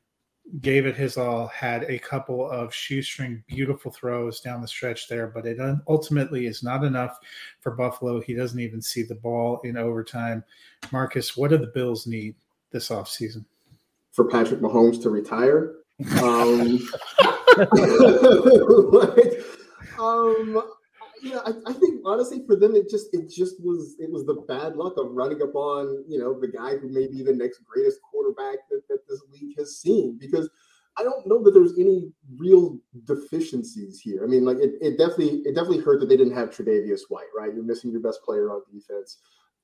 [0.62, 5.28] gave it his all, had a couple of shoestring beautiful throws down the stretch there,
[5.28, 7.18] but it ultimately is not enough
[7.60, 8.20] for Buffalo.
[8.20, 10.44] He doesn't even see the ball in overtime.
[10.92, 12.36] Marcus, what do the Bills need
[12.72, 13.46] this offseason?
[14.12, 15.76] For Patrick Mahomes to retire?
[16.24, 16.80] Um,
[18.94, 19.44] like,
[20.00, 20.64] um,
[21.22, 24.44] yeah, I, I, think honestly for them it just it just was it was the
[24.48, 27.62] bad luck of running up on you know the guy who may be the next
[27.66, 30.50] greatest quarterback that, that this league has seen because
[30.98, 34.24] I don't know that there's any real deficiencies here.
[34.24, 37.30] I mean, like it, it definitely it definitely hurt that they didn't have Tre'Davious White,
[37.38, 37.54] right?
[37.54, 39.18] You're missing your best player on defense.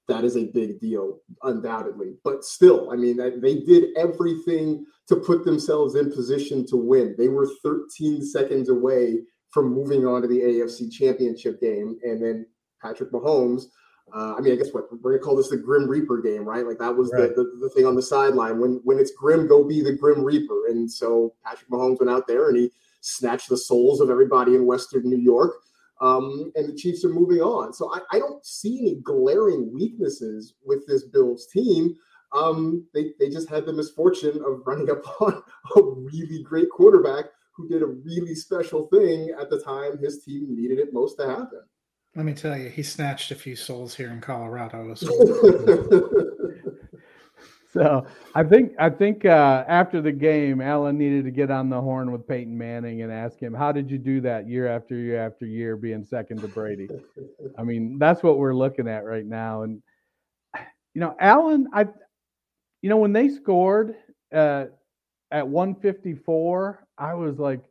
[0.07, 2.13] That is a big deal, undoubtedly.
[2.23, 7.15] But still, I mean, they did everything to put themselves in position to win.
[7.17, 9.21] They were 13 seconds away
[9.55, 12.45] from moving on to the AFC Championship game, and then
[12.81, 13.67] Patrick Mahomes.
[14.13, 16.67] Uh, I mean, I guess what we're gonna call this the Grim Reaper game, right?
[16.67, 17.33] Like that was right.
[17.33, 18.59] the, the, the thing on the sideline.
[18.59, 20.67] When when it's grim, go be the Grim Reaper.
[20.67, 24.65] And so Patrick Mahomes went out there and he snatched the souls of everybody in
[24.65, 25.53] Western New York.
[26.01, 27.71] Um, and the Chiefs are moving on.
[27.71, 31.95] So I, I, don't see any glaring weaknesses with this Bills team.
[32.33, 35.41] Um, they, they just had the misfortune of running up on
[35.77, 40.47] a really great quarterback who did a really special thing at the time his team
[40.49, 41.61] needed it most to happen.
[42.15, 44.93] Let me tell you, he snatched a few souls here in Colorado.
[47.73, 51.81] so I think I think uh, after the game, Allen needed to get on the
[51.81, 55.25] horn with Peyton Manning and ask him, "How did you do that year after year
[55.25, 56.87] after year, being second to Brady?"
[57.57, 59.63] I mean, that's what we're looking at right now.
[59.63, 59.83] And
[60.93, 61.87] you know, Allen, I,
[62.81, 63.93] you know, when they scored
[64.33, 64.67] uh,
[65.31, 67.61] at 154, I was like,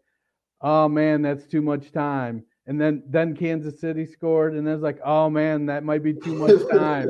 [0.61, 2.45] oh man, that's too much time.
[2.67, 6.15] And then then Kansas City scored, and I was like, oh man, that might be
[6.15, 7.09] too much time.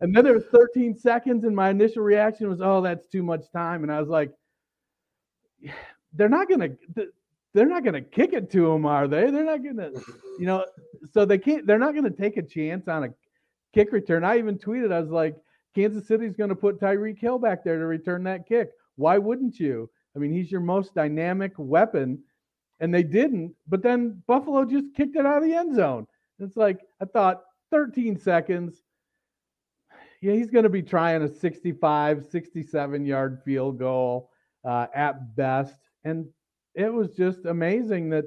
[0.00, 3.50] and then there was 13 seconds, and my initial reaction was, oh, that's too much
[3.52, 3.82] time.
[3.82, 4.32] And I was like,
[6.12, 6.70] they're not gonna
[7.54, 9.30] they're not gonna kick it to them, are they?
[9.30, 9.90] They're not gonna,
[10.38, 10.64] you know,
[11.12, 11.66] so they can't.
[11.66, 13.08] They're not gonna take a chance on a
[13.74, 14.24] kick return.
[14.24, 15.36] I even tweeted, I was like,
[15.76, 18.70] Kansas City's going to put Tyreek Hill back there to return that kick.
[18.96, 19.90] Why wouldn't you?
[20.14, 22.18] I mean, he's your most dynamic weapon,
[22.80, 23.54] and they didn't.
[23.68, 26.06] But then Buffalo just kicked it out of the end zone.
[26.38, 28.82] It's like I thought 13 seconds.
[30.22, 34.30] Yeah, he's going to be trying a 65, 67 yard field goal
[34.64, 35.78] uh, at best.
[36.04, 36.26] And
[36.74, 38.24] it was just amazing that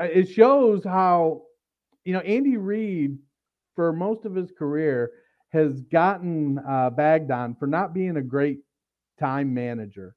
[0.00, 1.42] uh, it shows how,
[2.04, 3.18] you know, Andy Reid,
[3.76, 5.12] for most of his career,
[5.52, 8.58] has gotten uh, bagged on for not being a great
[9.20, 10.16] time manager.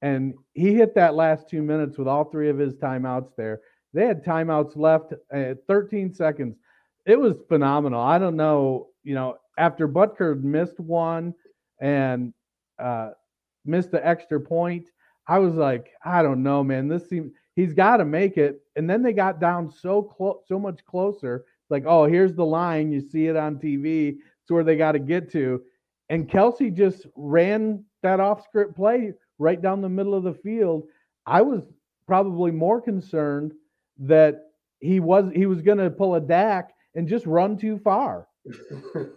[0.00, 3.60] And he hit that last two minutes with all three of his timeouts there.
[3.94, 6.56] They had timeouts left at 13 seconds.
[7.06, 8.00] It was phenomenal.
[8.00, 11.34] I don't know, you know, after Butker missed one
[11.80, 12.32] and
[12.78, 13.10] uh,
[13.64, 14.88] missed the extra point,
[15.28, 16.88] I was like, I don't know, man.
[16.88, 18.60] This seems he's got to make it.
[18.76, 21.44] And then they got down so close, so much closer.
[21.70, 22.90] Like, oh, here's the line.
[22.92, 24.16] You see it on TV.
[24.42, 25.62] It's where they got to get to.
[26.08, 30.84] And Kelce just ran that off script play right down the middle of the field.
[31.26, 31.62] I was
[32.06, 33.52] probably more concerned
[33.98, 34.50] that
[34.80, 38.28] he was he was going to pull a Dak and just run too far.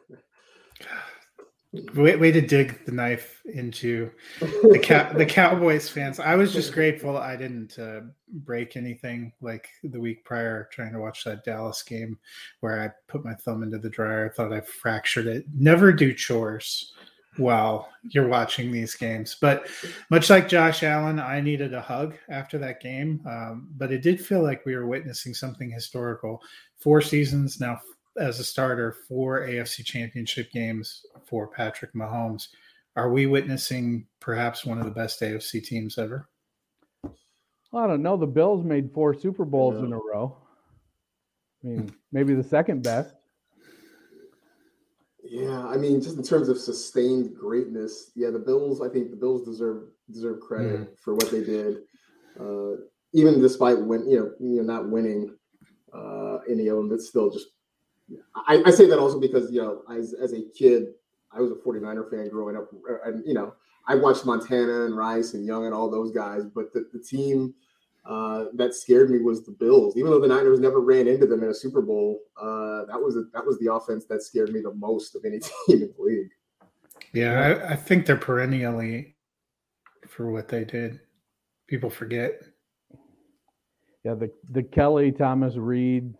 [1.93, 4.09] Way, way to dig the knife into
[4.39, 6.21] the cow, the Cowboys fans.
[6.21, 10.99] I was just grateful I didn't uh, break anything like the week prior trying to
[10.99, 12.17] watch that Dallas game
[12.61, 14.29] where I put my thumb into the dryer.
[14.29, 15.45] I thought I fractured it.
[15.53, 16.93] Never do chores
[17.37, 19.35] while you're watching these games.
[19.39, 19.67] But
[20.09, 23.21] much like Josh Allen, I needed a hug after that game.
[23.25, 26.41] Um, but it did feel like we were witnessing something historical.
[26.77, 27.81] Four seasons now
[28.17, 32.47] as a starter four AFC championship games for Patrick Mahomes.
[32.95, 36.29] Are we witnessing perhaps one of the best AFC teams ever?
[37.71, 38.15] Well, I don't know.
[38.15, 40.37] The Bills made four Super Bowls in a row.
[41.61, 43.14] I mean, maybe the second best.
[45.27, 48.81] Yeah, I mean, just in terms of sustained greatness, yeah, the Bills.
[48.81, 50.99] I think the Bills deserve deserve credit mm.
[50.99, 51.77] for what they did,
[52.39, 52.81] uh,
[53.13, 55.35] even despite when you know, you know, not winning
[55.93, 56.91] uh, any of them.
[56.93, 57.47] It's still just
[58.47, 60.87] I, I, say that also because you know, as as a kid,
[61.31, 62.69] I was a 49er fan growing up,
[63.05, 63.53] and you know,
[63.87, 67.53] I watched Montana and Rice and Young and all those guys, but the, the team
[68.05, 69.97] uh, that scared me was the Bills.
[69.97, 73.17] Even though the Niners never ran into them in a Super Bowl, uh, that was
[73.17, 76.03] a, that was the offense that scared me the most of any team in the
[76.03, 76.31] league.
[77.13, 79.15] Yeah, I, I think they're perennially
[80.07, 80.99] for what they did.
[81.67, 82.41] People forget.
[84.03, 86.13] Yeah, the the Kelly Thomas Reed,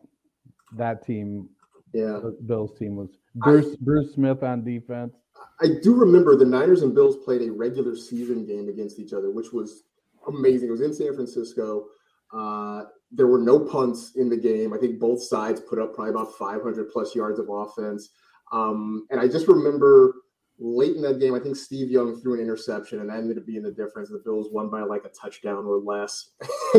[0.76, 1.50] that team
[1.94, 5.14] yeah, Bills team was Bruce I, Bruce Smith on defense.
[5.62, 9.30] I do remember the Niners and Bills played a regular season game against each other,
[9.30, 9.84] which was
[10.28, 10.70] amazing.
[10.70, 11.88] It was in San Francisco.
[12.34, 14.74] Uh, there were no punts in the game.
[14.74, 18.10] I think both sides put up probably about 500 plus yards of offense.
[18.52, 20.16] Um, and I just remember
[20.60, 23.46] late in that game, I think Steve Young threw an interception, and that ended up
[23.46, 24.10] being the difference.
[24.10, 26.32] The Bills won by like a touchdown or less.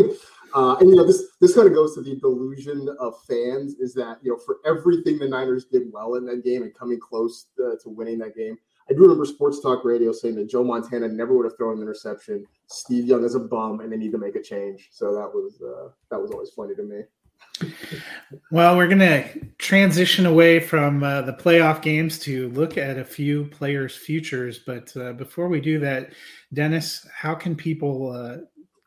[0.55, 3.94] uh, and you know, this this kind of goes to the delusion of fans is
[3.94, 7.47] that you know for everything the Niners did well in that game and coming close
[7.64, 8.57] uh, to winning that game.
[8.89, 11.82] I do remember Sports Talk Radio saying that Joe Montana never would have thrown an
[11.82, 12.47] interception.
[12.68, 14.91] Steve Young is a bum, and they need to make a change.
[14.93, 17.03] So that was uh, that was always funny to me.
[18.51, 19.24] Well, we're going to
[19.59, 24.59] transition away from uh, the playoff games to look at a few players' futures.
[24.59, 26.12] But uh, before we do that,
[26.53, 28.39] Dennis, how can people uh,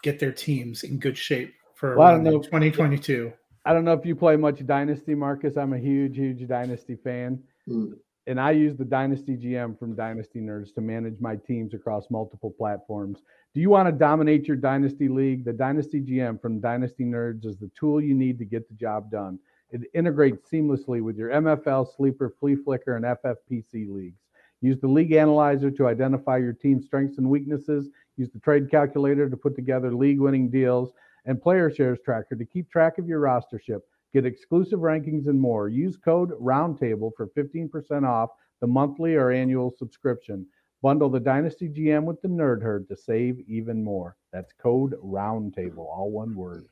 [0.01, 3.33] get their teams in good shape for well, I don't know, 2022?
[3.65, 5.57] I don't know if you play much Dynasty, Marcus.
[5.57, 7.43] I'm a huge, huge Dynasty fan.
[7.67, 7.93] Mm
[8.29, 12.53] and I use the Dynasty GM from Dynasty Nerds to manage my teams across multiple
[12.55, 13.23] platforms.
[13.55, 15.43] Do you want to dominate your Dynasty league?
[15.43, 19.09] The Dynasty GM from Dynasty Nerds is the tool you need to get the job
[19.09, 19.39] done.
[19.71, 24.21] It integrates seamlessly with your MFL, Sleeper, Fleaflicker, and FFPC leagues.
[24.61, 27.89] Use the league analyzer to identify your team's strengths and weaknesses.
[28.15, 30.93] Use the trade calculator to put together league winning deals
[31.25, 33.81] and player shares tracker to keep track of your rostership
[34.13, 35.69] Get exclusive rankings and more.
[35.69, 38.29] Use code ROUNDTABLE for 15% off
[38.61, 40.45] the monthly or annual subscription.
[40.81, 44.15] Bundle the Dynasty GM with the Nerd Herd to save even more.
[44.31, 46.67] That's code ROUNDTABLE, all one word.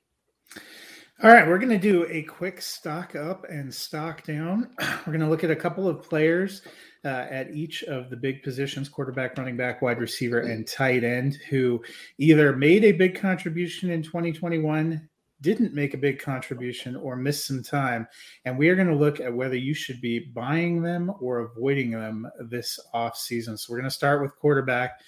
[1.24, 4.70] All right, we're going to do a quick stock up and stock down.
[4.80, 6.62] We're going to look at a couple of players
[7.06, 11.40] uh, at each of the big positions quarterback, running back, wide receiver, and tight end
[11.50, 11.82] who
[12.20, 15.10] either made a big contribution in 2021,
[15.42, 18.08] didn't make a big contribution, or missed some time.
[18.46, 21.92] And we are going to look at whether you should be buying them or avoiding
[21.92, 23.58] them this off season.
[23.58, 25.00] So we're going to start with quarterback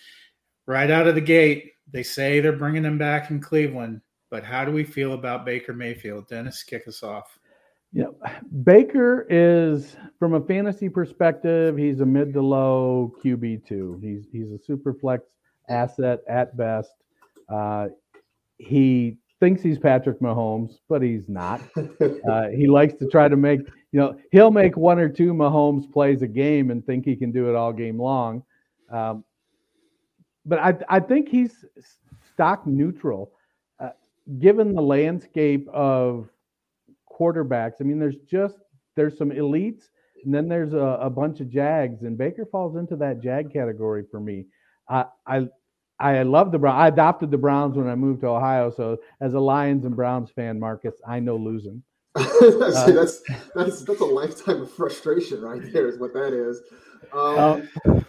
[0.65, 1.71] right out of the gate.
[1.91, 5.73] They say they're bringing him back in Cleveland but how do we feel about Baker
[5.73, 6.27] Mayfield?
[6.27, 7.39] Dennis, kick us off.
[7.91, 8.05] Yeah,
[8.63, 13.99] Baker is from a fantasy perspective, he's a mid to low QB two.
[13.99, 15.23] He's he's a super flex
[15.69, 16.91] asset at best.
[17.51, 17.87] Uh,
[18.59, 21.61] he thinks he's Patrick Mahomes, but he's not.
[22.29, 23.61] Uh, he likes to try to make
[23.91, 27.31] you know he'll make one or two Mahomes plays a game and think he can
[27.31, 28.43] do it all game long.
[28.89, 29.23] Um,
[30.45, 31.65] but I I think he's
[32.33, 33.31] stock neutral
[34.37, 36.29] given the landscape of
[37.11, 38.57] quarterbacks, I mean, there's just
[38.95, 39.85] there's some elites,
[40.23, 44.03] and then there's a, a bunch of Jags, and Baker falls into that Jag category
[44.11, 44.45] for me.
[44.87, 45.47] I I
[45.99, 46.79] I love the Browns.
[46.79, 50.31] I adopted the Browns when I moved to Ohio, so as a Lions and Browns
[50.31, 51.83] fan, Marcus, I know losing.
[52.15, 53.21] uh, that's
[53.53, 56.61] that's that's a lifetime of frustration right there, is what that is.
[57.13, 58.05] Um, um,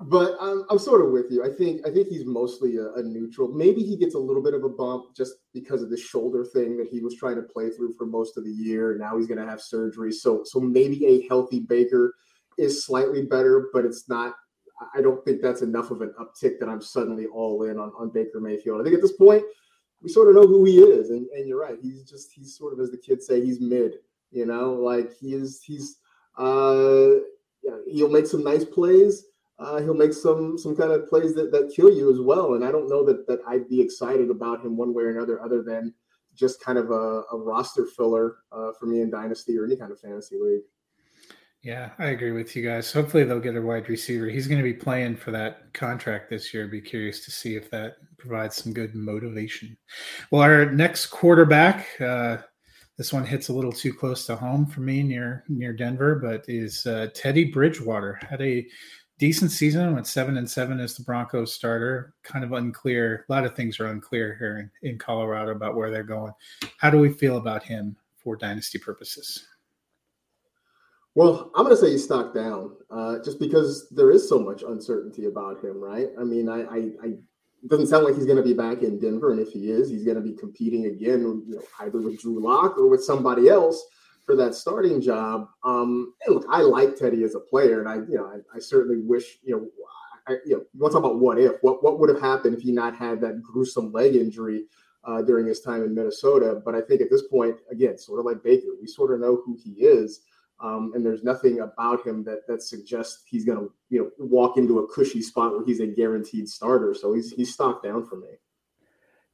[0.00, 1.44] but I'm, I'm sort of with you.
[1.44, 3.48] I think I think he's mostly a, a, neutral.
[3.48, 6.76] Maybe he gets a little bit of a bump just because of the shoulder thing
[6.76, 8.96] that he was trying to play through for most of the year.
[8.98, 12.14] Now he's going to have surgery, so so maybe a healthy Baker
[12.58, 14.34] is slightly better, but it's not.
[14.94, 18.10] I don't think that's enough of an uptick that I'm suddenly all in on, on
[18.10, 18.80] Baker Mayfield.
[18.80, 19.42] I think at this point
[20.02, 21.78] we sort of know who he is, and, and you're right.
[21.80, 23.94] He's just he's sort of as the kids say, he's mid.
[24.30, 25.98] You know, like he is he's
[26.38, 27.20] uh
[27.62, 29.24] yeah, he'll make some nice plays
[29.58, 32.54] uh, he'll make some some kind of plays that, that kill you as well.
[32.54, 35.40] And I don't know that that I'd be excited about him one way or another,
[35.42, 35.94] other than
[36.34, 39.92] just kind of a, a roster filler uh, for me in dynasty or any kind
[39.92, 40.62] of fantasy league.
[41.66, 42.92] Yeah, I agree with you guys.
[42.92, 44.26] Hopefully they'll get a wide receiver.
[44.26, 46.68] He's going to be playing for that contract this year.
[46.68, 49.76] Be curious to see if that provides some good motivation.
[50.30, 52.36] Well, our next quarterback, uh,
[52.96, 56.44] this one hits a little too close to home for me near near Denver, but
[56.46, 58.64] is uh, Teddy Bridgewater had a
[59.18, 59.92] decent season.
[59.92, 62.14] Went seven and seven as the Broncos starter.
[62.22, 63.26] Kind of unclear.
[63.28, 66.32] A lot of things are unclear here in, in Colorado about where they're going.
[66.78, 69.44] How do we feel about him for dynasty purposes?
[71.16, 74.62] Well, I'm going to say he's stocked down, uh, just because there is so much
[74.62, 76.08] uncertainty about him, right?
[76.20, 77.06] I mean, I, I, I
[77.62, 79.88] it doesn't sound like he's going to be back in Denver, and if he is,
[79.88, 83.48] he's going to be competing again, you know, either with Drew Lock or with somebody
[83.48, 83.82] else
[84.26, 85.48] for that starting job.
[85.64, 88.60] Um, and look, I like Teddy as a player, and I, you know, I, I
[88.60, 89.66] certainly wish, you know,
[90.28, 91.52] I, you know, to talk about what if?
[91.62, 94.66] What what would have happened if he not had that gruesome leg injury
[95.02, 96.60] uh, during his time in Minnesota?
[96.62, 99.40] But I think at this point, again, sort of like Baker, we sort of know
[99.46, 100.20] who he is.
[100.62, 104.56] Um, and there's nothing about him that that suggests he's going to you know walk
[104.56, 106.94] into a cushy spot where he's a guaranteed starter.
[106.94, 108.28] So he's he's stocked down for me.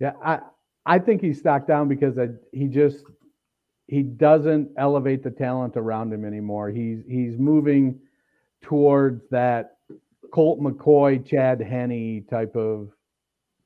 [0.00, 0.40] Yeah, I
[0.84, 3.04] I think he's stocked down because I, he just
[3.86, 6.70] he doesn't elevate the talent around him anymore.
[6.70, 8.00] He's he's moving
[8.62, 9.76] towards that
[10.32, 12.90] Colt McCoy, Chad Henne type of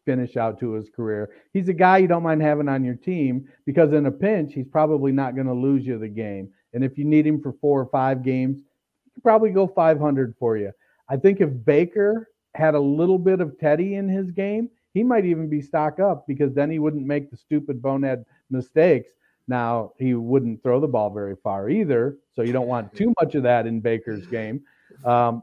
[0.04, 1.30] finish out to his career.
[1.52, 4.68] He's a guy you don't mind having on your team because in a pinch, he's
[4.68, 6.50] probably not going to lose you the game.
[6.77, 8.59] And if you need him for four or five games,
[9.05, 10.70] he could probably go 500 for you.
[11.09, 15.24] I think if Baker had a little bit of Teddy in his game, he might
[15.24, 19.11] even be stock up because then he wouldn't make the stupid bonehead mistakes
[19.49, 23.35] now, he wouldn't throw the ball very far either, so you don't want too much
[23.37, 24.62] of that in Baker's game.
[25.05, 25.43] Um,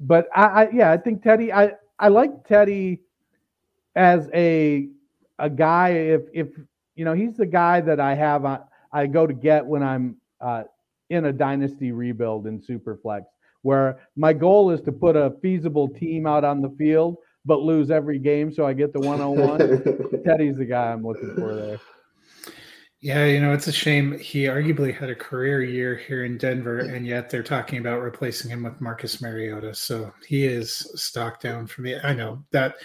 [0.00, 1.52] but I, I, yeah, I think Teddy.
[1.52, 3.00] I I like Teddy
[3.94, 4.88] as a
[5.38, 5.90] a guy.
[5.90, 6.48] If if
[6.96, 8.44] you know, he's the guy that I have.
[8.44, 8.60] I,
[8.92, 10.64] I go to get when I'm uh,
[11.10, 13.22] in a dynasty rebuild in Superflex,
[13.62, 17.90] where my goal is to put a feasible team out on the field, but lose
[17.90, 19.58] every game, so I get the one on one.
[20.24, 21.80] Teddy's the guy I'm looking for there.
[23.02, 24.16] Yeah, you know, it's a shame.
[24.16, 28.48] He arguably had a career year here in Denver, and yet they're talking about replacing
[28.48, 29.74] him with Marcus Mariota.
[29.74, 31.98] So he is stock down for me.
[32.00, 32.76] I know that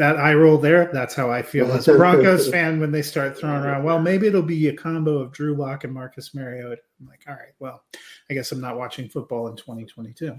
[0.00, 0.88] that eye roll there.
[0.94, 3.84] That's how I feel as a Broncos fan when they start throwing around.
[3.84, 6.78] Well, maybe it'll be a combo of Drew Lock and Marcus Mariota.
[6.98, 7.84] I'm like, all right, well,
[8.30, 10.34] I guess I'm not watching football in 2022.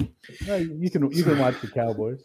[0.47, 2.24] Well, you can you can watch the Cowboys.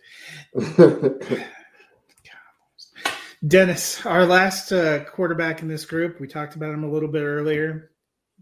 [3.46, 7.22] Dennis, our last uh, quarterback in this group, we talked about him a little bit
[7.22, 7.90] earlier.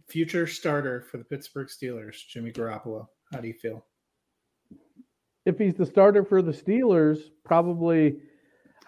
[0.06, 3.08] Future starter for the Pittsburgh Steelers, Jimmy Garoppolo.
[3.32, 3.84] How do you feel?
[5.46, 8.18] If he's the starter for the Steelers, probably.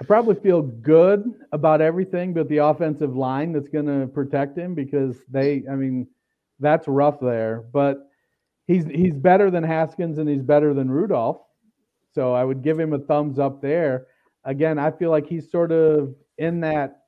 [0.01, 4.75] I probably feel good about everything but the offensive line that's going to protect him
[4.75, 6.07] because they, I mean,
[6.61, 7.65] that's rough there.
[7.73, 8.11] But
[8.67, 11.41] he's he's better than Haskins and he's better than Rudolph.
[12.15, 14.07] So I would give him a thumbs up there.
[14.45, 17.03] Again, I feel like he's sort of in that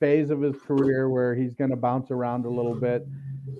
[0.00, 3.06] phase of his career where he's going to bounce around a little bit.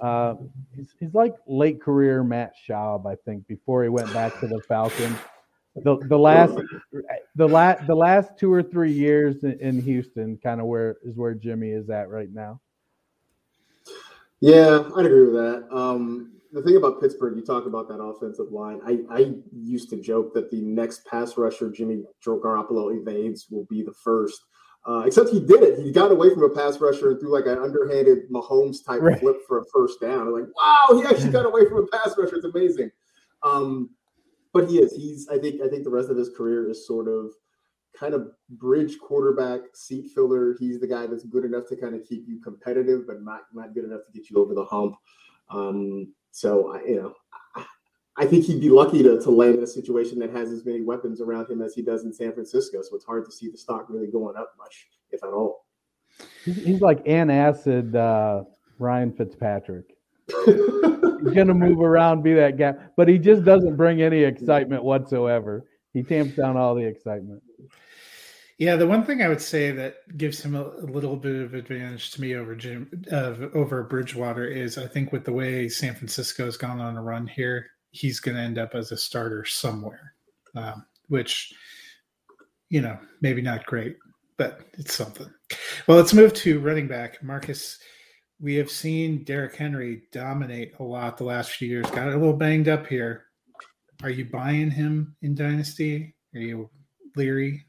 [0.00, 0.34] Uh,
[0.74, 4.60] he's, he's like late career Matt Schaub, I think, before he went back to the
[4.68, 5.16] Falcons.
[5.76, 6.56] The, the last
[7.34, 11.16] the last the last two or three years in, in Houston, kind of where is
[11.16, 12.60] where Jimmy is at right now.
[14.40, 15.66] Yeah, I'd agree with that.
[15.74, 18.80] Um, the thing about Pittsburgh, you talk about that offensive line.
[18.86, 23.82] I, I used to joke that the next pass rusher Jimmy Garoppolo evades will be
[23.82, 24.44] the first.
[24.86, 25.80] Uh, except he did it.
[25.82, 29.18] He got away from a pass rusher and threw like an underhanded Mahomes type right.
[29.18, 30.28] flip for a first down.
[30.28, 32.36] I'm like, wow, he actually got away from a pass rusher.
[32.36, 32.90] It's amazing.
[33.42, 33.90] Um,
[34.55, 34.96] but he is.
[34.96, 35.28] He's.
[35.28, 35.61] I think.
[35.61, 37.32] I think the rest of his career is sort of
[37.98, 40.57] kind of bridge quarterback, seat filler.
[40.59, 43.74] He's the guy that's good enough to kind of keep you competitive, but not not
[43.74, 44.96] good enough to get you over the hump.
[45.50, 47.14] Um, so I, you know,
[48.16, 50.82] I think he'd be lucky to, to land in a situation that has as many
[50.82, 52.80] weapons around him as he does in San Francisco.
[52.82, 55.66] So it's hard to see the stock really going up much, if at all.
[56.44, 58.44] He's like antacid uh,
[58.78, 59.93] Ryan Fitzpatrick.
[60.28, 65.64] He's gonna move around, be that guy, but he just doesn't bring any excitement whatsoever.
[65.92, 67.42] He tamps down all the excitement.
[68.58, 71.54] Yeah, the one thing I would say that gives him a, a little bit of
[71.54, 75.94] advantage to me over Jim uh, over Bridgewater is I think with the way San
[75.94, 79.44] Francisco has gone on a run here, he's going to end up as a starter
[79.44, 80.14] somewhere,
[80.54, 81.52] um, which
[82.70, 83.96] you know maybe not great,
[84.36, 85.30] but it's something.
[85.88, 87.78] Well, let's move to running back Marcus.
[88.41, 91.91] We have seen Derrick Henry dominate a lot the last few years.
[91.91, 93.26] Got a little banged up here.
[94.03, 96.14] Are you buying him in Dynasty?
[96.35, 96.70] Are you
[97.16, 97.64] leery?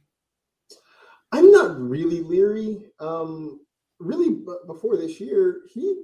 [1.32, 2.80] I'm not really leery.
[3.00, 3.60] Um,
[4.00, 5.96] really, before this year, he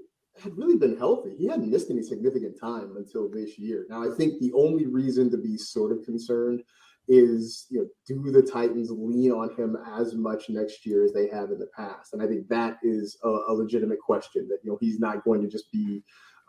[0.42, 1.36] had really been healthy.
[1.38, 3.86] He hadn't missed any significant time until this year.
[3.90, 6.64] Now, I think the only reason to be sort of concerned
[7.08, 11.28] is, you know, do the Titans lean on him as much next year as they
[11.28, 12.14] have in the past?
[12.14, 14.48] And I think that is a, a legitimate question.
[14.48, 16.04] That you know he's not going to just be,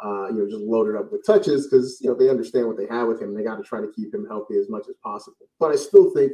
[0.04, 2.86] uh, you know, just loaded up with touches because you know they understand what they
[2.86, 3.34] have with him.
[3.34, 5.46] They got to try to keep him healthy as much as possible.
[5.58, 6.32] But I still think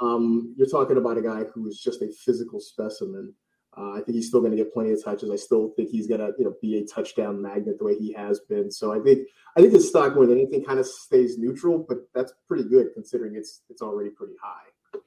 [0.00, 3.34] um, you're talking about a guy who is just a physical specimen.
[3.76, 5.30] Uh, I think he's still going to get plenty of touches.
[5.30, 8.12] I still think he's going to, you know, be a touchdown magnet the way he
[8.12, 8.70] has been.
[8.70, 11.98] So I think I think his stock more than anything kind of stays neutral, but
[12.14, 15.00] that's pretty good considering it's it's already pretty high.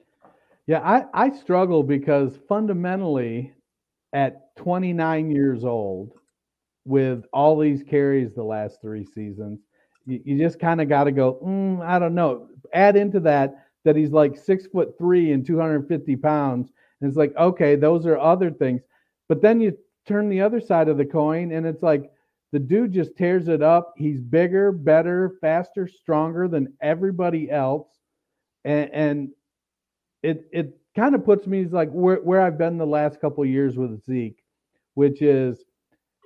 [0.65, 3.53] Yeah, I I struggle because fundamentally,
[4.13, 6.13] at 29 years old,
[6.86, 9.59] with all these carries the last three seasons,
[10.05, 11.39] you, you just kind of got to go.
[11.43, 12.49] Mm, I don't know.
[12.74, 16.70] Add into that that he's like six foot three and 250 pounds.
[17.01, 18.81] And it's like, okay, those are other things.
[19.29, 19.77] But then you
[20.07, 22.09] turn the other side of the coin and it's like
[22.51, 23.93] the dude just tears it up.
[23.97, 27.87] He's bigger, better, faster, stronger than everybody else.
[28.63, 29.29] And, and
[30.23, 33.77] it it kind of puts me like where, where I've been the last couple years
[33.77, 34.41] with Zeke,
[34.95, 35.63] which is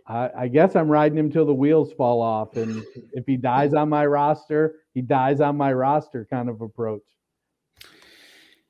[0.07, 2.55] I, I guess I'm riding him till the wheels fall off.
[2.55, 7.03] And if he dies on my roster, he dies on my roster kind of approach.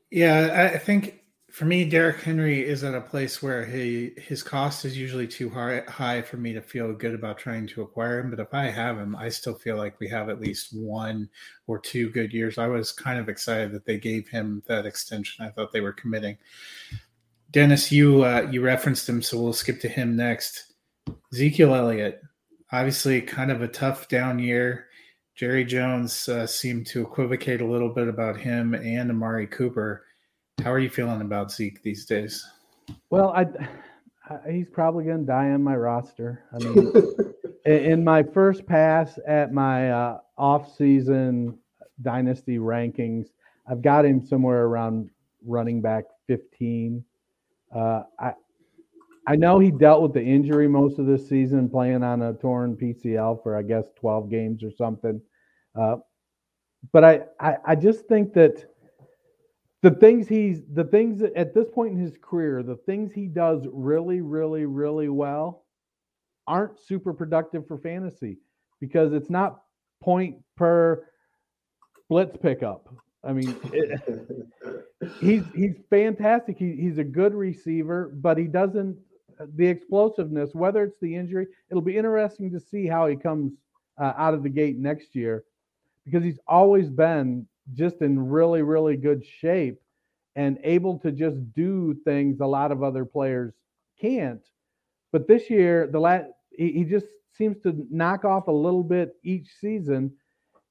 [0.10, 1.21] Yeah, I think
[1.52, 5.50] for me, Derrick Henry is at a place where he his cost is usually too
[5.50, 8.30] high, high for me to feel good about trying to acquire him.
[8.30, 11.30] But if I have him, I still feel like we have at least one
[11.68, 12.58] or two good years.
[12.58, 15.46] I was kind of excited that they gave him that extension.
[15.46, 16.38] I thought they were committing.
[17.52, 20.74] Dennis, you uh, you referenced him, so we'll skip to him next.
[21.34, 22.22] Ezekiel Elliott,
[22.72, 24.88] obviously, kind of a tough down year.
[25.36, 30.06] Jerry Jones uh, seemed to equivocate a little bit about him and Amari Cooper.
[30.62, 32.48] How are you feeling about Zeke these days?
[33.10, 33.48] Well, I,
[34.30, 36.44] I he's probably going to die on my roster.
[36.54, 36.94] I mean,
[37.66, 41.58] in my first pass at my uh, off-season
[42.04, 43.30] dynasty rankings,
[43.68, 45.10] I've got him somewhere around
[45.44, 47.04] running back 15.
[47.76, 48.34] Uh, I
[49.28, 52.76] I know he dealt with the injury most of this season, playing on a torn
[52.76, 55.22] PCL for I guess 12 games or something.
[55.76, 55.98] Uh,
[56.92, 58.71] but I, I, I just think that
[59.82, 63.28] the things he's the things that at this point in his career, the things he
[63.28, 65.66] does really, really, really well
[66.48, 68.38] aren't super productive for fantasy
[68.80, 69.62] because it's not
[70.02, 71.08] point per
[72.10, 72.94] blitz pickup.
[73.24, 74.02] I mean, it,
[75.20, 76.58] he's he's fantastic.
[76.58, 78.98] He, he's a good receiver, but he doesn't
[79.56, 80.54] the explosiveness.
[80.54, 83.54] Whether it's the injury, it'll be interesting to see how he comes
[84.00, 85.44] uh, out of the gate next year
[86.06, 89.80] because he's always been just in really, really good shape.
[90.36, 93.54] and able to just do things a lot of other players
[94.00, 94.42] can't.
[95.12, 97.08] But this year, the last he, he just
[97.38, 100.14] seems to knock off a little bit each season.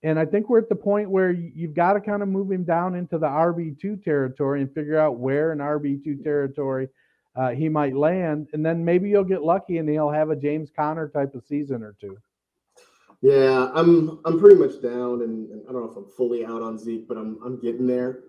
[0.02, 2.64] And I think we're at the point where you've got to kind of move him
[2.64, 6.88] down into the RB2 territory and figure out where in RB2 territory
[7.36, 8.48] uh, he might land.
[8.54, 11.82] And then maybe you'll get lucky and he'll have a James Conner type of season
[11.82, 12.16] or two.
[13.22, 16.62] Yeah, I'm I'm pretty much down, and, and, I don't know if I'm fully out
[16.62, 18.20] on Zeke, but I'm I'm getting there.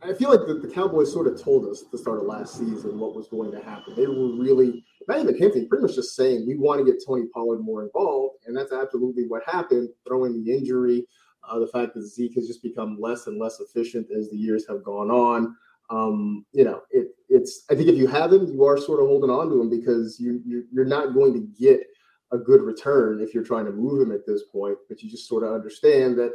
[0.00, 2.56] I feel like the, the, Cowboys sort of told us at the start of last
[2.56, 3.96] season what was going to happen.
[3.96, 7.24] They were really not even hinting, pretty much just saying we want to get Tony
[7.34, 9.88] Pollard more involved, and that's absolutely what happened.
[10.06, 11.04] Throwing the injury,
[11.42, 14.64] uh, the fact that Zeke has just become less and less efficient as the years
[14.68, 15.56] have gone on.
[15.90, 17.64] Um, you know, it, it's.
[17.70, 20.20] I think if you have him, you are sort of holding on to him because
[20.20, 21.80] you, you you're not going to get
[22.32, 24.78] a good return if you're trying to move him at this point.
[24.88, 26.32] But you just sort of understand that,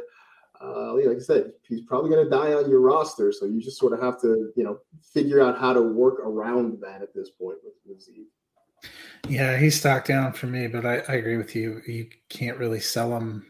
[0.60, 3.32] uh, like I said, he's probably going to die on your roster.
[3.32, 4.78] So you just sort of have to, you know,
[5.12, 8.08] figure out how to work around that at this point with, with.
[9.28, 11.80] Yeah, he's stocked down for me, but I, I agree with you.
[11.86, 13.46] You can't really sell him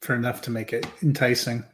[0.00, 1.64] for enough to make it enticing.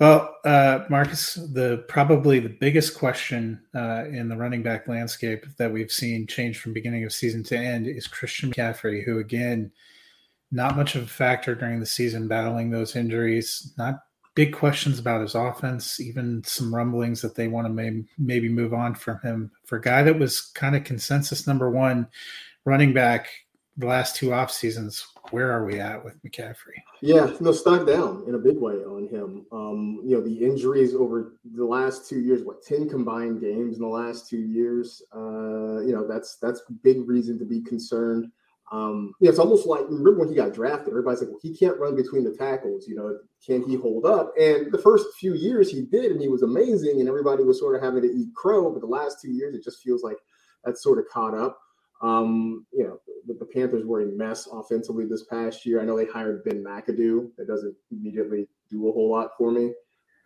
[0.00, 5.72] Well, uh, Marcus, the probably the biggest question uh, in the running back landscape that
[5.72, 9.70] we've seen change from beginning of season to end is Christian McCaffrey, who again,
[10.50, 13.72] not much of a factor during the season, battling those injuries.
[13.78, 14.00] Not
[14.34, 18.74] big questions about his offense, even some rumblings that they want to may, maybe move
[18.74, 19.52] on from him.
[19.64, 22.08] For a guy that was kind of consensus number one
[22.64, 23.28] running back
[23.76, 26.80] the last two off seasons, where are we at with McCaffrey?
[27.00, 29.46] Yeah, no, stock down in a big way on him.
[29.52, 33.82] Um, you know, the injuries over the last two years, what ten combined games in
[33.82, 35.02] the last two years.
[35.14, 38.30] Uh, you know, that's that's big reason to be concerned.
[38.72, 41.78] Um, yeah, it's almost like remember when he got drafted, everybody's like, well, he can't
[41.78, 42.86] run between the tackles.
[42.88, 44.32] You know, can he hold up?
[44.40, 47.76] And the first few years he did, and he was amazing, and everybody was sort
[47.76, 48.70] of having to eat crow.
[48.70, 50.16] But the last two years, it just feels like
[50.64, 51.58] that's sort of caught up.
[52.02, 55.80] Um, you know, the, the, Panthers were a mess offensively this past year.
[55.80, 57.30] I know they hired Ben McAdoo.
[57.38, 59.72] That doesn't immediately do a whole lot for me.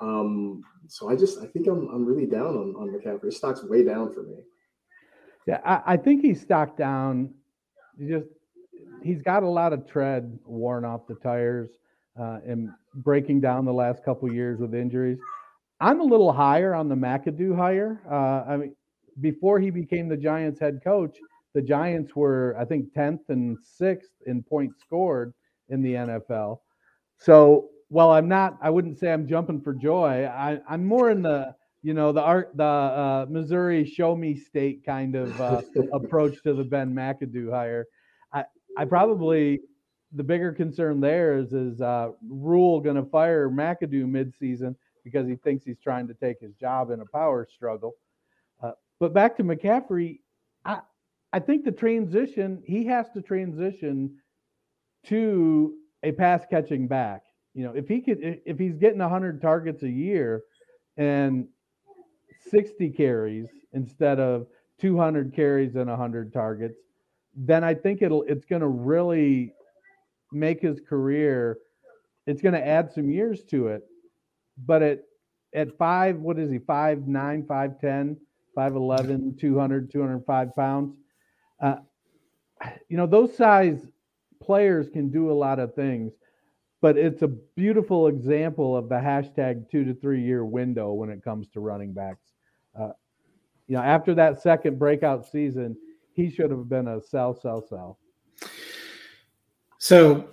[0.00, 3.26] Um, so I just I think I'm I'm really down on on McCaffrey.
[3.26, 4.36] His stock's way down for me.
[5.46, 7.34] Yeah, I, I think he's stocked down.
[7.98, 8.28] He just
[9.02, 11.70] he's got a lot of tread worn off the tires
[12.18, 15.18] uh, and breaking down the last couple years with injuries.
[15.80, 18.00] I'm a little higher on the McAdoo hire.
[18.10, 18.74] Uh, I mean,
[19.20, 21.18] before he became the Giants head coach,
[21.54, 25.32] the Giants were, I think, 10th and 6th in points scored
[25.68, 26.60] in the NFL.
[27.16, 30.26] So while I'm not, I wouldn't say I'm jumping for joy.
[30.26, 34.84] I, I'm more in the, you know, the art, the uh, Missouri show me state
[34.84, 37.86] kind of uh, approach to the Ben McAdoo hire.
[38.32, 38.44] I,
[38.76, 39.60] I probably,
[40.12, 44.74] the bigger concern there is, is uh, Rhule going to fire McAdoo midseason
[45.04, 47.94] because he thinks he's trying to take his job in a power struggle.
[48.62, 50.20] Uh, but back to McCaffrey,
[51.32, 54.16] I, think the transition he has to transition
[55.06, 57.22] to a pass catching back.
[57.54, 60.42] You know, if he could, if he's getting 100 targets a year
[60.96, 61.48] and
[62.50, 64.46] 60 carries instead of
[64.80, 66.78] 200 carries and 100 targets,
[67.34, 69.52] then I think it'll it's going to really
[70.32, 71.58] make his career.
[72.26, 73.82] It's going to add some years to it.
[74.66, 75.02] But at
[75.54, 76.58] at five, what is he?
[76.58, 78.16] Five nine, five ten,
[78.54, 80.94] five eleven, 200, 205 pounds
[81.60, 81.76] uh,
[82.88, 83.86] you know, those size
[84.40, 86.12] players can do a lot of things,
[86.80, 91.22] but it's a beautiful example of the hashtag two to three year window when it
[91.22, 92.32] comes to running backs.
[92.78, 92.90] Uh,
[93.66, 95.76] you know, after that second breakout season,
[96.12, 97.98] he should have been a sell, sell, sell.
[99.78, 100.28] So,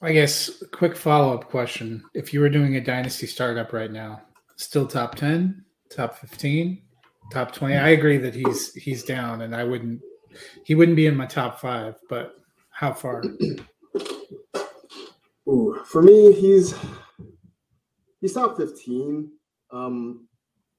[0.00, 4.22] I guess quick follow up question: If you were doing a dynasty startup right now,
[4.56, 6.82] still top ten, top fifteen,
[7.30, 7.76] top twenty?
[7.76, 10.00] I agree that he's he's down, and I wouldn't
[10.64, 12.36] he wouldn't be in my top five, but
[12.70, 13.22] how far?
[15.48, 16.74] Ooh, for me, he's
[18.20, 19.30] he's top fifteen.
[19.72, 20.26] Um,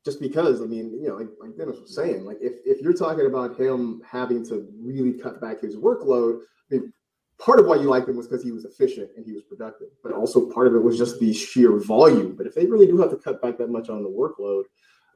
[0.03, 2.93] just because I mean, you know, like, like Dennis was saying, like if if you're
[2.93, 6.41] talking about him having to really cut back his workload,
[6.71, 6.93] I mean,
[7.37, 9.89] part of why you liked him was because he was efficient and he was productive,
[10.03, 12.35] but also part of it was just the sheer volume.
[12.35, 14.63] But if they really do have to cut back that much on the workload,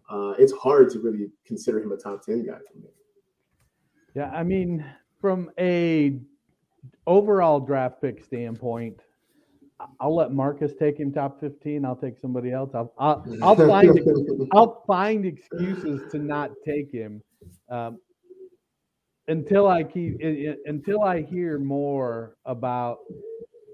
[0.10, 2.90] uh, it's hard to really consider him a top ten guy for me.
[4.16, 4.84] Yeah, I mean,
[5.20, 6.18] from a
[7.05, 9.01] overall draft pick standpoint,
[9.99, 11.84] I'll let Marcus take him top fifteen.
[11.84, 12.72] I'll take somebody else.
[12.74, 13.99] I'll I'll, I'll find
[14.53, 17.22] I'll find excuses to not take him
[17.70, 17.99] um,
[19.28, 20.22] until I keep
[20.66, 22.99] until I hear more about.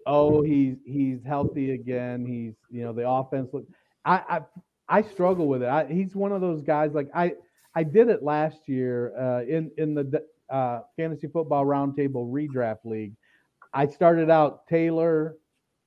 [0.07, 2.25] Oh, he's he's healthy again.
[2.25, 3.49] He's you know the offense.
[3.53, 3.67] Look,
[4.03, 4.41] I I
[4.89, 5.69] I struggle with it.
[5.69, 6.93] I, he's one of those guys.
[6.93, 7.33] Like I,
[7.75, 13.13] I did it last year uh, in in the uh, fantasy football roundtable redraft league.
[13.73, 15.37] I started out Taylor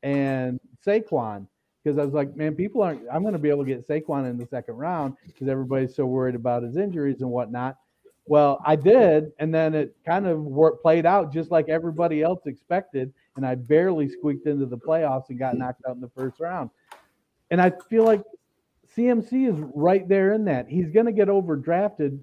[0.02, 1.46] and Saquon
[1.82, 3.02] because I was like, man, people aren't.
[3.12, 6.06] I'm going to be able to get Saquon in the second round because everybody's so
[6.06, 7.76] worried about his injuries and whatnot.
[8.26, 12.46] Well, I did, and then it kind of worked, played out just like everybody else
[12.46, 16.40] expected, and I barely squeaked into the playoffs and got knocked out in the first
[16.40, 16.70] round.
[17.50, 18.22] And I feel like
[18.96, 20.68] CMC is right there in that.
[20.68, 22.20] He's going to get overdrafted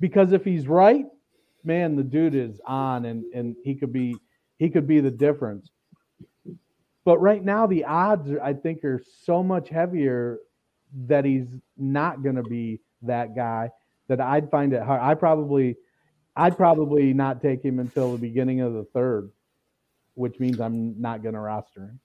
[0.00, 1.06] because if he's right,
[1.64, 4.16] man, the dude is on, and and he could be
[4.58, 5.70] he could be the difference.
[7.04, 10.38] But right now, the odds I think are so much heavier
[11.06, 13.70] that he's not going to be that guy
[14.08, 15.02] that I'd find it hard.
[15.02, 15.76] I probably,
[16.36, 19.30] I'd probably not take him until the beginning of the third,
[20.14, 22.00] which means I'm not going to roster him.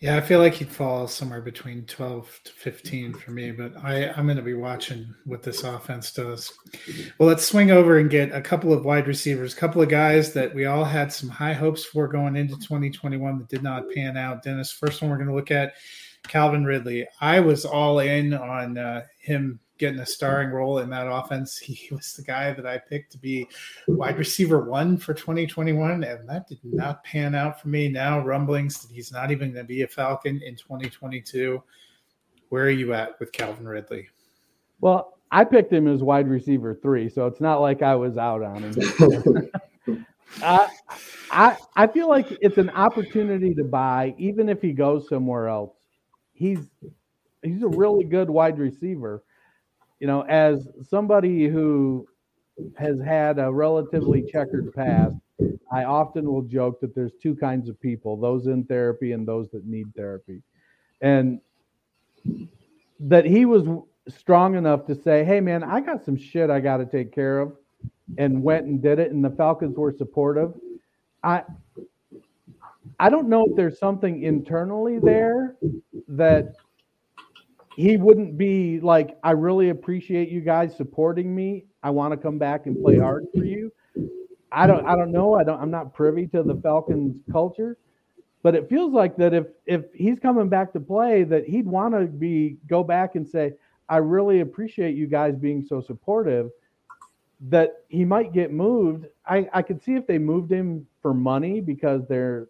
[0.00, 4.08] Yeah, I feel like he'd fall somewhere between 12 to 15 for me, but I,
[4.08, 6.50] I'm going to be watching what this offense does.
[7.18, 10.32] Well, let's swing over and get a couple of wide receivers, a couple of guys
[10.32, 14.16] that we all had some high hopes for going into 2021 that did not pan
[14.16, 14.42] out.
[14.42, 15.74] Dennis, first one we're going to look at
[16.26, 17.06] Calvin Ridley.
[17.20, 21.58] I was all in on uh, him getting a starring role in that offense.
[21.70, 23.48] He was the guy that I picked to be
[23.88, 27.88] wide receiver one for 2021, and that did not pan out for me.
[27.88, 31.62] Now rumblings that he's not even going to be a Falcon in 2022.
[32.50, 34.08] Where are you at with Calvin Ridley?
[34.80, 38.42] Well, I picked him as wide receiver three, so it's not like I was out
[38.42, 39.50] on him.
[40.42, 40.68] uh,
[41.30, 45.72] I I feel like it's an opportunity to buy, even if he goes somewhere else.
[46.32, 46.58] He's
[47.42, 49.22] he's a really good wide receiver
[50.00, 52.06] you know, as somebody who
[52.76, 55.14] has had a relatively checkered past,
[55.70, 59.48] I often will joke that there's two kinds of people those in therapy and those
[59.50, 60.42] that need therapy.
[61.00, 61.40] And
[62.98, 63.66] that he was
[64.08, 67.38] strong enough to say, hey, man, I got some shit I got to take care
[67.38, 67.52] of,
[68.18, 69.12] and went and did it.
[69.12, 70.52] And the Falcons were supportive.
[71.22, 71.42] I,
[72.98, 75.56] I don't know if there's something internally there
[76.08, 76.54] that
[77.76, 81.64] he wouldn't be like, I really appreciate you guys supporting me.
[81.82, 83.72] I want to come back and play hard for you.
[84.52, 85.34] I don't I don't know.
[85.34, 87.78] I don't I'm not privy to the Falcons culture,
[88.42, 91.94] but it feels like that if if he's coming back to play that he'd want
[91.94, 93.54] to be go back and say,
[93.88, 96.50] I really appreciate you guys being so supportive
[97.48, 99.06] that he might get moved.
[99.26, 102.48] I, I could see if they moved him for money because they're,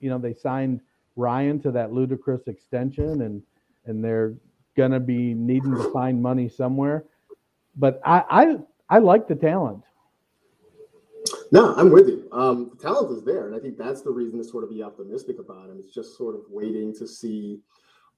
[0.00, 0.80] you know, they signed
[1.16, 3.42] Ryan to that ludicrous extension and
[3.88, 4.34] and they're
[4.76, 7.04] going to be needing to find money somewhere.
[7.76, 9.84] But I, I, I like the talent.
[11.50, 12.28] No, I'm with you.
[12.30, 14.82] Um, the talent is there, and I think that's the reason to sort of be
[14.82, 15.78] optimistic about him.
[15.80, 17.60] It's just sort of waiting to see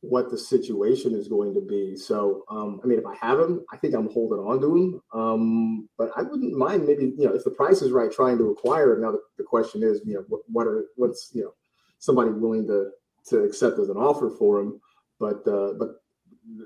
[0.00, 1.94] what the situation is going to be.
[1.96, 5.02] So, um, I mean, if I have him, I think I'm holding on to him.
[5.12, 8.50] Um, but I wouldn't mind maybe, you know, if the price is right, trying to
[8.50, 9.02] acquire him.
[9.02, 11.54] Now, the, the question is, you know, what, what are what's you know
[11.98, 12.90] somebody willing to
[13.28, 14.80] to accept as an offer for him?
[15.20, 16.02] But uh, but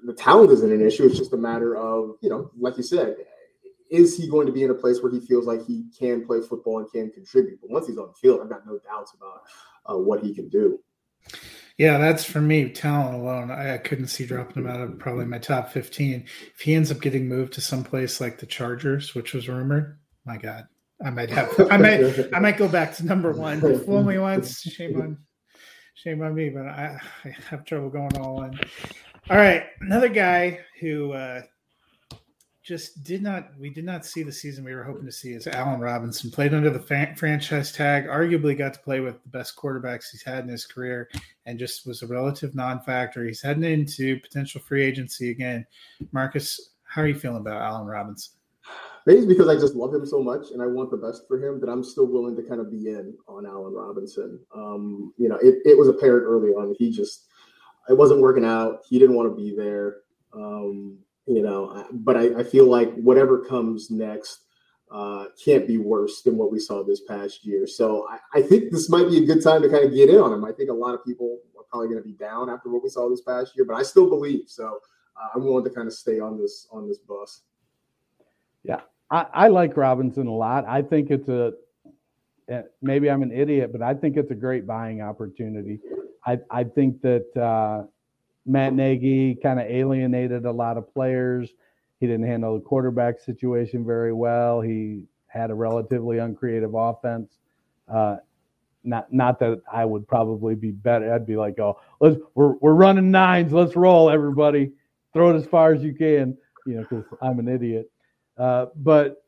[0.05, 1.05] the talent isn't an issue.
[1.05, 3.17] It's just a matter of, you know, like you said,
[3.91, 6.41] is he going to be in a place where he feels like he can play
[6.41, 7.61] football and can contribute?
[7.61, 9.43] But once he's on the field, I've got no doubts about
[9.87, 10.81] uh, what he can do.
[11.77, 12.71] Yeah, that's for me.
[12.71, 16.25] Talent alone, I, I, couldn't see dropping him out of probably my top fifteen.
[16.55, 19.99] If he ends up getting moved to some place like the Chargers, which was rumored,
[20.25, 20.69] my God,
[21.05, 23.61] I might have, I might, I might go back to number one.
[23.61, 25.19] Fool me once, shame on,
[25.95, 26.51] shame on me.
[26.51, 28.59] But I, I have trouble going all in.
[29.31, 31.43] All right, another guy who uh,
[32.63, 35.47] just did not we did not see the season we were hoping to see is
[35.47, 36.31] Allen Robinson.
[36.31, 40.23] Played under the fa- franchise tag, arguably got to play with the best quarterbacks he's
[40.23, 41.09] had in his career,
[41.47, 43.25] and just was a relative non-factor.
[43.25, 45.67] He's heading into potential free agency again.
[46.13, 48.35] Marcus, how are you feeling about Allen Robinson?
[49.07, 51.61] Maybe because I just love him so much and I want the best for him
[51.61, 54.41] that I'm still willing to kind of be in on Allen Robinson.
[54.55, 57.27] Um, you know, it, it was apparent early on he just
[57.89, 58.81] it wasn't working out.
[58.89, 59.99] He didn't want to be there.
[60.33, 64.45] Um, you know, but I, I, feel like whatever comes next
[64.91, 67.67] uh, can't be worse than what we saw this past year.
[67.67, 70.19] So I, I, think this might be a good time to kind of get in
[70.19, 70.45] on him.
[70.45, 72.89] I think a lot of people are probably going to be down after what we
[72.89, 74.45] saw this past year, but I still believe.
[74.49, 74.81] So
[75.17, 77.43] uh, I'm willing to kind of stay on this on this bus.
[78.65, 80.65] Yeah, I, I like Robinson a lot.
[80.67, 81.53] I think it's a
[82.49, 85.81] eh, maybe I'm an idiot, but I think it's a great buying opportunity.
[86.27, 87.87] I, I think that uh,
[88.47, 91.51] Matt Nagy kind of alienated a lot of players.
[92.01, 94.61] He didn't handle the quarterback situation very well.
[94.61, 97.33] He had a relatively uncreative offense.
[97.93, 98.17] Uh,
[98.83, 101.13] not not that I would probably be better.
[101.13, 103.53] I'd be like, oh, let's we're we're running nines.
[103.53, 104.73] Let's roll, everybody.
[105.13, 106.37] throw it as far as you can,
[106.67, 107.91] you know, because I'm an idiot.
[108.37, 109.25] Uh, but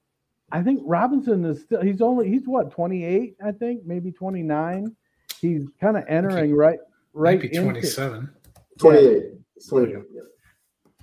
[0.53, 4.95] I think Robinson is still, he's only, he's what, 28, I think, maybe 29.
[5.41, 6.79] He's kind of entering right,
[7.13, 7.41] right.
[7.41, 8.31] Maybe into- 27.
[8.79, 9.23] 28.
[9.57, 9.97] It's 28.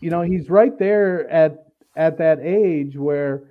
[0.01, 3.43] you know, he's right there at, at that age where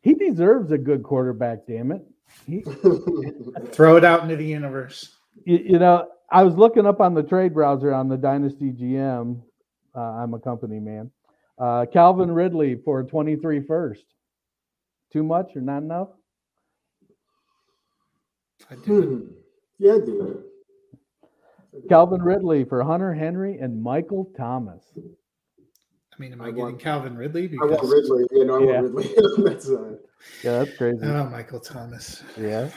[0.00, 2.02] he deserves a good quarterback, damn it.
[2.46, 2.60] He,
[3.72, 5.16] Throw it out into the universe.
[5.44, 9.40] you, you know, I was looking up on the trade browser on the Dynasty GM.
[9.94, 11.10] Uh, I'm a company man.
[11.58, 14.04] Uh, Calvin Ridley for 23 first.
[15.12, 16.08] Too much or not enough?
[18.70, 19.06] I do it.
[19.06, 19.20] Hmm.
[19.78, 20.42] yeah, dude.
[21.88, 24.82] Calvin Ridley for Hunter Henry and Michael Thomas.
[24.96, 27.50] I mean, am I, I getting want- Calvin Ridley?
[27.60, 28.24] I want Ridley.
[28.32, 28.80] Yeah, no, I Yeah.
[28.80, 29.98] want Ridley on that side.
[30.42, 30.98] Yeah, that's crazy.
[31.02, 32.22] Oh, Michael Thomas.
[32.36, 32.70] Yeah.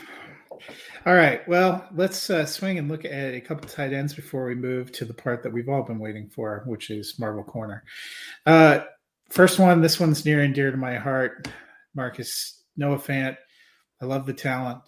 [1.05, 1.47] All right.
[1.47, 5.05] Well, let's uh, swing and look at a couple tight ends before we move to
[5.05, 7.83] the part that we've all been waiting for, which is Marvel Corner.
[8.45, 8.81] Uh,
[9.29, 11.47] first one, this one's near and dear to my heart.
[11.95, 13.37] Marcas Noah Fant.
[14.01, 14.81] I love the talent.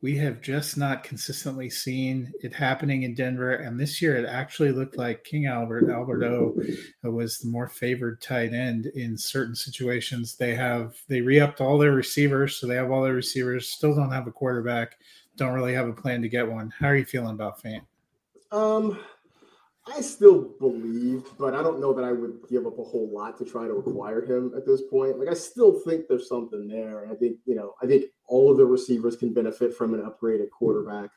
[0.00, 4.70] We have just not consistently seen it happening in Denver, and this year it actually
[4.70, 6.54] looked like King Albert Alberto
[7.02, 10.36] was the more favored tight end in certain situations.
[10.36, 13.72] They have they re-upped all their receivers, so they have all their receivers.
[13.72, 14.96] Still don't have a quarterback.
[15.38, 16.74] Don't really have a plan to get one.
[16.78, 17.82] How are you feeling about Fant?
[18.50, 18.98] Um,
[19.86, 23.38] I still believe, but I don't know that I would give up a whole lot
[23.38, 25.16] to try to acquire him at this point.
[25.16, 27.06] Like, I still think there's something there.
[27.08, 30.50] I think, you know, I think all of the receivers can benefit from an upgraded
[30.50, 31.10] quarterback.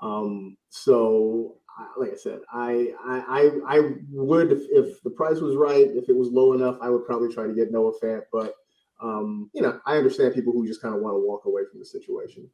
[0.00, 1.58] Um, so,
[1.98, 6.16] like I said, I, I, I, would, if, if the price was right, if it
[6.16, 8.22] was low enough, I would probably try to get Noah Fant.
[8.32, 8.54] But,
[9.02, 11.80] um, you know, I understand people who just kind of want to walk away from
[11.80, 12.48] the situation.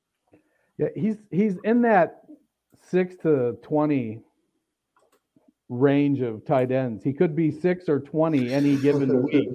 [0.78, 2.22] Yeah, he's he's in that
[2.90, 4.20] six to twenty
[5.68, 7.02] range of tight ends.
[7.02, 9.48] He could be six or twenty any given week.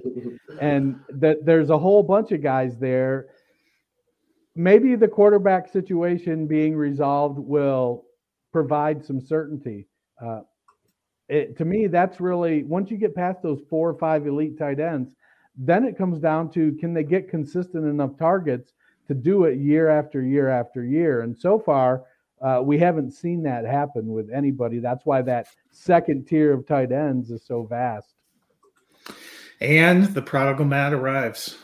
[0.61, 3.28] and that there's a whole bunch of guys there.
[4.55, 8.05] Maybe the quarterback situation being resolved will
[8.51, 9.88] provide some certainty.
[10.22, 10.41] Uh,
[11.28, 14.80] it, to me, that's really once you get past those four or five elite tight
[14.80, 15.11] ends,
[15.55, 18.74] then it comes down to can they get consistent enough targets
[19.10, 21.22] to do it year after year after year.
[21.22, 22.03] And so far,
[22.43, 24.78] uh, we haven't seen that happen with anybody.
[24.78, 28.14] That's why that second tier of tight ends is so vast.
[29.60, 31.57] And the prodigal Matt arrives.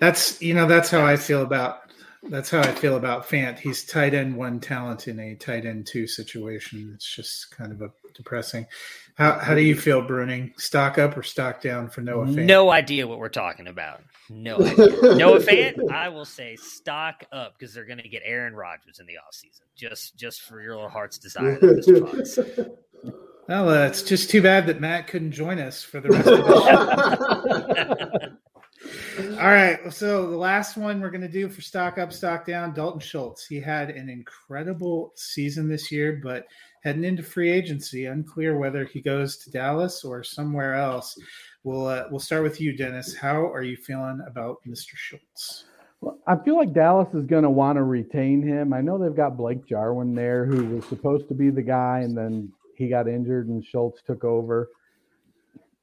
[0.00, 1.82] That's you know that's how I feel about
[2.30, 3.58] that's how I feel about Fant.
[3.58, 6.90] He's tight end one talent in a tight end two situation.
[6.94, 8.66] It's just kind of a depressing.
[9.14, 10.58] How how do you feel, Bruning?
[10.60, 12.46] Stock up or stock down for Noah Fant?
[12.46, 14.02] No idea what we're talking about.
[14.28, 15.14] No idea.
[15.14, 19.06] Noah Fant, I will say stock up because they're going to get Aaron Rodgers in
[19.06, 19.60] the offseason.
[19.76, 21.76] Just just for your little heart's desire, there,
[23.48, 26.38] Well, uh, it's just too bad that Matt couldn't join us for the rest of
[26.38, 28.36] the show.
[29.40, 29.92] All right.
[29.92, 33.46] So the last one we're going to do for stock up, stock down, Dalton Schultz.
[33.46, 36.46] He had an incredible season this year, but
[36.84, 41.18] heading into free agency, unclear whether he goes to Dallas or somewhere else.
[41.64, 43.14] We'll uh, we'll start with you, Dennis.
[43.14, 44.94] How are you feeling about Mr.
[44.94, 45.64] Schultz?
[46.02, 48.74] Well, I feel like Dallas is going to want to retain him.
[48.74, 52.16] I know they've got Blake Jarwin there, who was supposed to be the guy, and
[52.16, 54.68] then he got injured, and Schultz took over.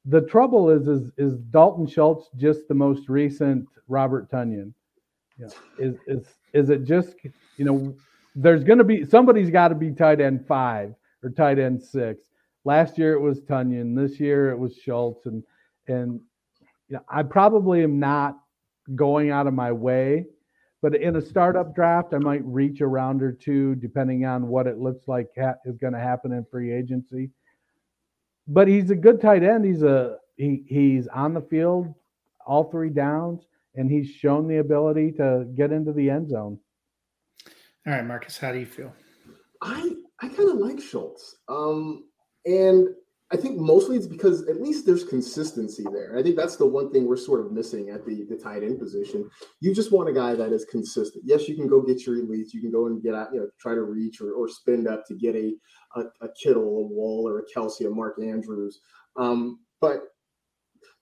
[0.04, 4.72] The trouble is, is is Dalton Schultz just the most recent Robert Tonyan?
[5.38, 5.48] Know,
[5.80, 7.16] is is is it just
[7.56, 7.94] you know?
[8.34, 12.22] There's going to be somebody's got to be tight end five or tight end six.
[12.64, 13.96] Last year it was Tonyan.
[13.96, 15.42] This year it was Schultz, and
[15.88, 16.20] and
[16.88, 18.38] you know, I probably am not
[18.94, 20.26] going out of my way.
[20.80, 24.66] But in a startup draft, I might reach a round or two, depending on what
[24.66, 27.30] it looks like ha- is going to happen in free agency.
[28.48, 29.64] But he's a good tight end.
[29.64, 31.94] He's a he he's on the field
[32.46, 33.42] all three downs,
[33.74, 36.58] and he's shown the ability to get into the end zone.
[37.86, 38.92] All right, Marcas, how do you feel?
[39.60, 41.36] I I kind of like Schultz.
[41.48, 42.04] Um,
[42.46, 42.88] and
[43.32, 46.16] I think mostly it's because at least there's consistency there.
[46.18, 48.78] I think that's the one thing we're sort of missing at the, the tight end
[48.78, 49.28] position.
[49.60, 51.24] You just want a guy that is consistent.
[51.26, 52.52] Yes, you can go get your elites.
[52.52, 55.06] You can go and get out, you know, try to reach or, or spend up
[55.06, 55.54] to get a,
[55.96, 58.80] a, a Kittle, a Wall, or a Kelce, a Mark Andrews.
[59.16, 60.02] Um, but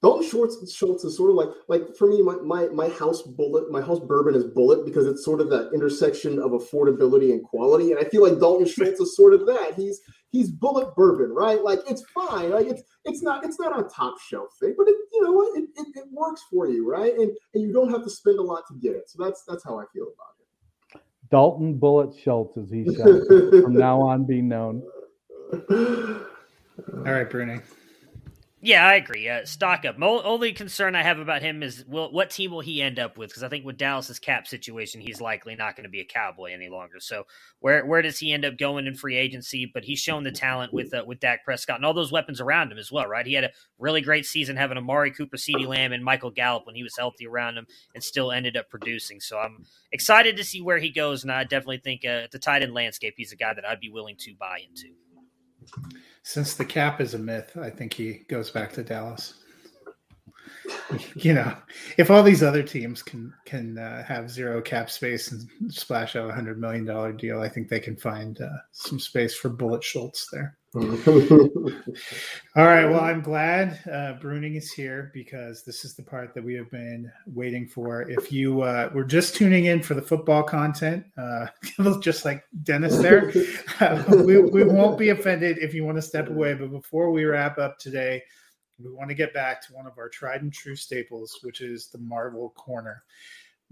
[0.02, 3.70] Dalton Schultz, Schultz is sort of like like for me, my, my my house Bulleit,
[3.70, 7.92] my house bourbon is Bulleit because it's sort of that intersection of affordability and quality.
[7.92, 9.74] And I feel like Dalton Schultz is sort of that.
[9.76, 11.62] He's he's Bulleit bourbon, right?
[11.62, 12.50] Like it's fine.
[12.50, 15.58] Like it's it's not it's not a top shelf thing, but it, you know what?
[15.58, 17.12] It, it, it works for you, right?
[17.14, 19.10] And and you don't have to spend a lot to get it.
[19.10, 21.02] So that's that's how I feel about it.
[21.30, 23.20] Dalton Bullet Schultz, as he shall
[23.62, 24.82] from now on be known.
[25.70, 27.60] All right, Bruni.
[28.62, 29.26] Yeah, I agree.
[29.26, 29.96] Uh, stock up.
[29.96, 33.16] Mo- only concern I have about him is will, what team will he end up
[33.16, 33.30] with?
[33.30, 36.52] Because I think with Dallas's cap situation, he's likely not going to be a Cowboy
[36.52, 37.00] any longer.
[37.00, 37.24] So
[37.60, 39.70] where where does he end up going in free agency?
[39.72, 42.70] But he's shown the talent with uh, with Dak Prescott and all those weapons around
[42.70, 43.24] him as well, right?
[43.24, 46.76] He had a really great season having Amari Cooper, CeeDee Lamb, and Michael Gallup when
[46.76, 49.20] he was healthy around him, and still ended up producing.
[49.20, 52.62] So I'm excited to see where he goes, and I definitely think uh, the tight
[52.62, 54.94] end landscape, he's a guy that I'd be willing to buy into
[56.22, 59.34] since the cap is a myth, I think he goes back to Dallas.
[61.14, 61.56] you know,
[61.96, 66.30] if all these other teams can can uh, have zero cap space and splash out
[66.30, 69.82] a hundred million dollar deal, I think they can find uh, some space for Bullet
[69.82, 70.56] Schultz there.
[70.76, 70.84] All
[72.54, 72.84] right.
[72.84, 76.70] Well, I'm glad uh, Bruning is here because this is the part that we have
[76.70, 78.08] been waiting for.
[78.08, 81.46] If you uh, were just tuning in for the football content, uh,
[82.00, 83.32] just like Dennis there,
[83.80, 86.54] uh, we, we won't be offended if you want to step away.
[86.54, 88.22] But before we wrap up today,
[88.78, 91.88] we want to get back to one of our tried and true staples, which is
[91.88, 93.02] the Marvel Corner.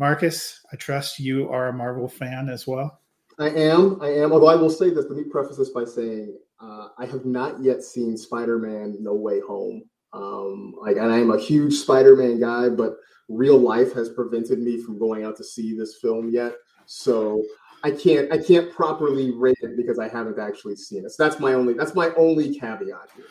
[0.01, 3.03] Marcas, I trust you are a Marvel fan as well.
[3.39, 4.03] I am.
[4.03, 4.33] I am.
[4.33, 7.63] Although I will say this, let me preface this by saying uh, I have not
[7.63, 9.83] yet seen Spider-Man: No Way Home.
[10.13, 12.97] Um, like, and I am a huge Spider-Man guy, but
[13.29, 16.55] real life has prevented me from going out to see this film yet.
[16.87, 17.45] So
[17.85, 21.11] I can't I can't properly rate it because I haven't actually seen it.
[21.11, 23.27] So that's my only that's my only caveat here.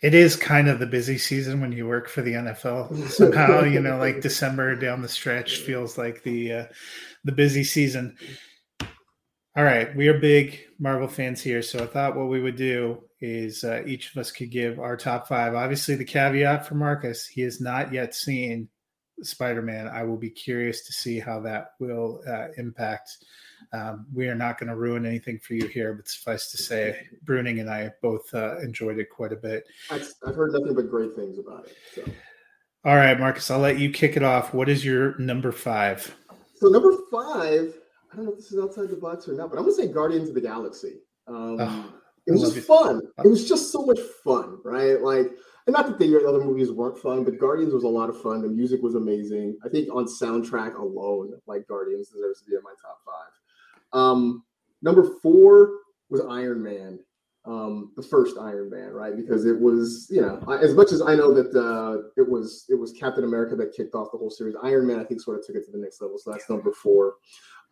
[0.00, 3.08] It is kind of the busy season when you work for the NFL.
[3.10, 6.64] Somehow, you know, like December down the stretch feels like the uh,
[7.24, 8.16] the busy season.
[9.54, 13.02] All right, we are big Marvel fans here, so I thought what we would do
[13.20, 15.54] is uh, each of us could give our top five.
[15.54, 18.66] Obviously, the caveat for Marcas: he has not yet seen
[19.20, 19.88] Spider-Man.
[19.88, 23.10] I will be curious to see how that will uh, impact.
[23.74, 27.06] Um, we are not going to ruin anything for you here, but suffice to say,
[27.26, 29.64] Bruning and I both uh, enjoyed it quite a bit.
[29.90, 31.76] I've, I've heard nothing but great things about it.
[31.94, 32.04] So.
[32.86, 34.54] All right, Marcas, I'll let you kick it off.
[34.54, 36.16] What is your number five?
[36.54, 37.74] So number five
[38.12, 39.88] I don't know if this is outside the box or not, but I'm gonna say
[39.88, 40.98] Guardians of the Galaxy.
[41.26, 41.92] Um, oh,
[42.26, 42.64] it was just it.
[42.64, 43.00] fun.
[43.24, 45.00] It was just so much fun, right?
[45.00, 45.30] Like,
[45.66, 48.42] and not that the other movies weren't fun, but Guardians was a lot of fun.
[48.42, 49.56] The music was amazing.
[49.64, 53.98] I think on soundtrack alone, like Guardians deserves to be in my top five.
[53.98, 54.44] Um,
[54.82, 55.70] number four
[56.10, 56.98] was Iron Man,
[57.44, 59.16] um, the first Iron Man, right?
[59.16, 62.74] Because it was, you know, as much as I know that uh, it was it
[62.74, 64.54] was Captain America that kicked off the whole series.
[64.62, 66.18] Iron Man, I think, sort of took it to the next level.
[66.18, 67.14] So that's number four.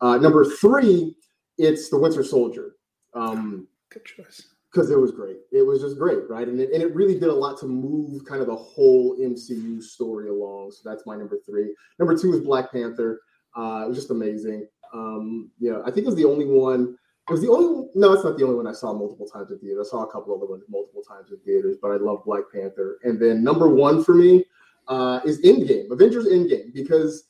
[0.01, 1.15] Uh, number three,
[1.57, 2.75] it's the Winter Soldier.
[3.13, 4.47] Um, Good choice.
[4.71, 5.37] Because it was great.
[5.51, 6.47] It was just great, right?
[6.47, 9.83] And it, and it really did a lot to move kind of the whole MCU
[9.83, 10.71] story along.
[10.71, 11.75] So that's my number three.
[11.99, 13.21] Number two is Black Panther.
[13.55, 14.65] Uh, it was just amazing.
[14.93, 16.97] Um, yeah, I think it was the only one.
[17.29, 17.89] It was the only.
[17.95, 19.81] No, it's not the only one I saw multiple times in theater.
[19.81, 22.99] I saw a couple other ones multiple times in theaters, but I love Black Panther.
[23.03, 24.45] And then number one for me
[24.87, 27.25] uh, is Endgame, Avengers Endgame, because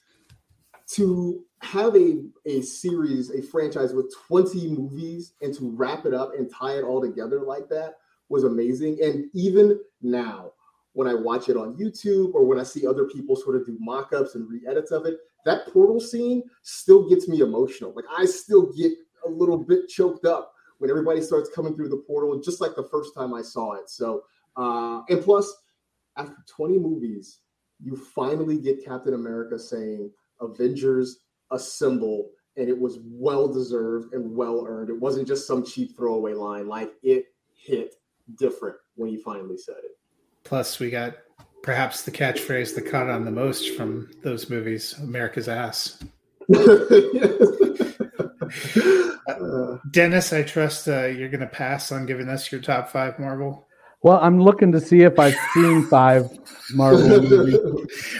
[0.93, 6.33] to have a, a series, a franchise with 20 movies and to wrap it up
[6.37, 7.97] and tie it all together like that
[8.29, 8.99] was amazing.
[9.01, 10.53] And even now,
[10.93, 13.77] when I watch it on YouTube or when I see other people sort of do
[13.79, 17.93] mock-ups and re-edits of it, that portal scene still gets me emotional.
[17.95, 18.91] Like I still get
[19.25, 22.83] a little bit choked up when everybody starts coming through the portal, just like the
[22.91, 23.89] first time I saw it.
[23.89, 24.23] So,
[24.57, 25.53] uh, and plus,
[26.17, 27.39] after 20 movies,
[27.79, 31.19] you finally get Captain America saying, Avengers
[31.51, 34.89] assemble and it was well deserved and well earned.
[34.89, 36.67] It wasn't just some cheap throwaway line.
[36.67, 37.95] Like it hit
[38.37, 39.97] different when he finally said it.
[40.43, 41.15] Plus, we got
[41.63, 46.03] perhaps the catchphrase that caught on the most from those movies America's ass.
[49.27, 53.19] uh, Dennis, I trust uh, you're going to pass on giving us your top five
[53.19, 53.67] Marvel.
[54.03, 56.29] Well, I'm looking to see if I've seen five
[56.73, 57.57] Marvel movies.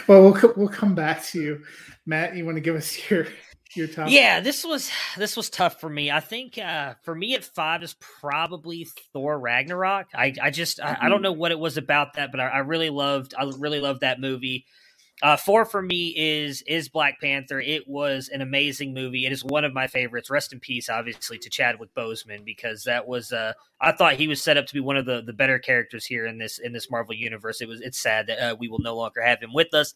[0.08, 1.64] well, we'll we'll come back to you.
[2.06, 3.28] Matt, you want to give us your
[3.76, 4.10] your top?
[4.10, 6.12] Yeah, this was this was tough for me.
[6.12, 10.08] I think uh, for me at five is probably Thor Ragnarok.
[10.14, 11.24] I I just I, I don't mm-hmm.
[11.24, 14.20] know what it was about that, but I, I really loved I really loved that
[14.20, 14.66] movie.
[15.22, 17.60] Uh, four for me is is Black Panther.
[17.60, 19.26] It was an amazing movie.
[19.26, 20.32] It is one of my favorites.
[20.32, 24.42] Rest in peace, obviously, to Chadwick Boseman because that was uh, I thought he was
[24.42, 26.90] set up to be one of the the better characters here in this in this
[26.90, 27.62] Marvel universe.
[27.62, 29.94] It was it's sad that uh, we will no longer have him with us.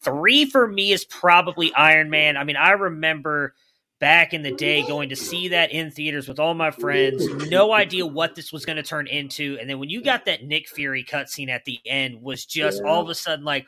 [0.00, 2.36] Three for me is probably Iron Man.
[2.36, 3.54] I mean, I remember
[3.98, 7.72] back in the day going to see that in theaters with all my friends, no
[7.72, 9.56] idea what this was going to turn into.
[9.60, 12.90] And then when you got that Nick Fury cutscene at the end, was just yeah.
[12.90, 13.66] all of a sudden like,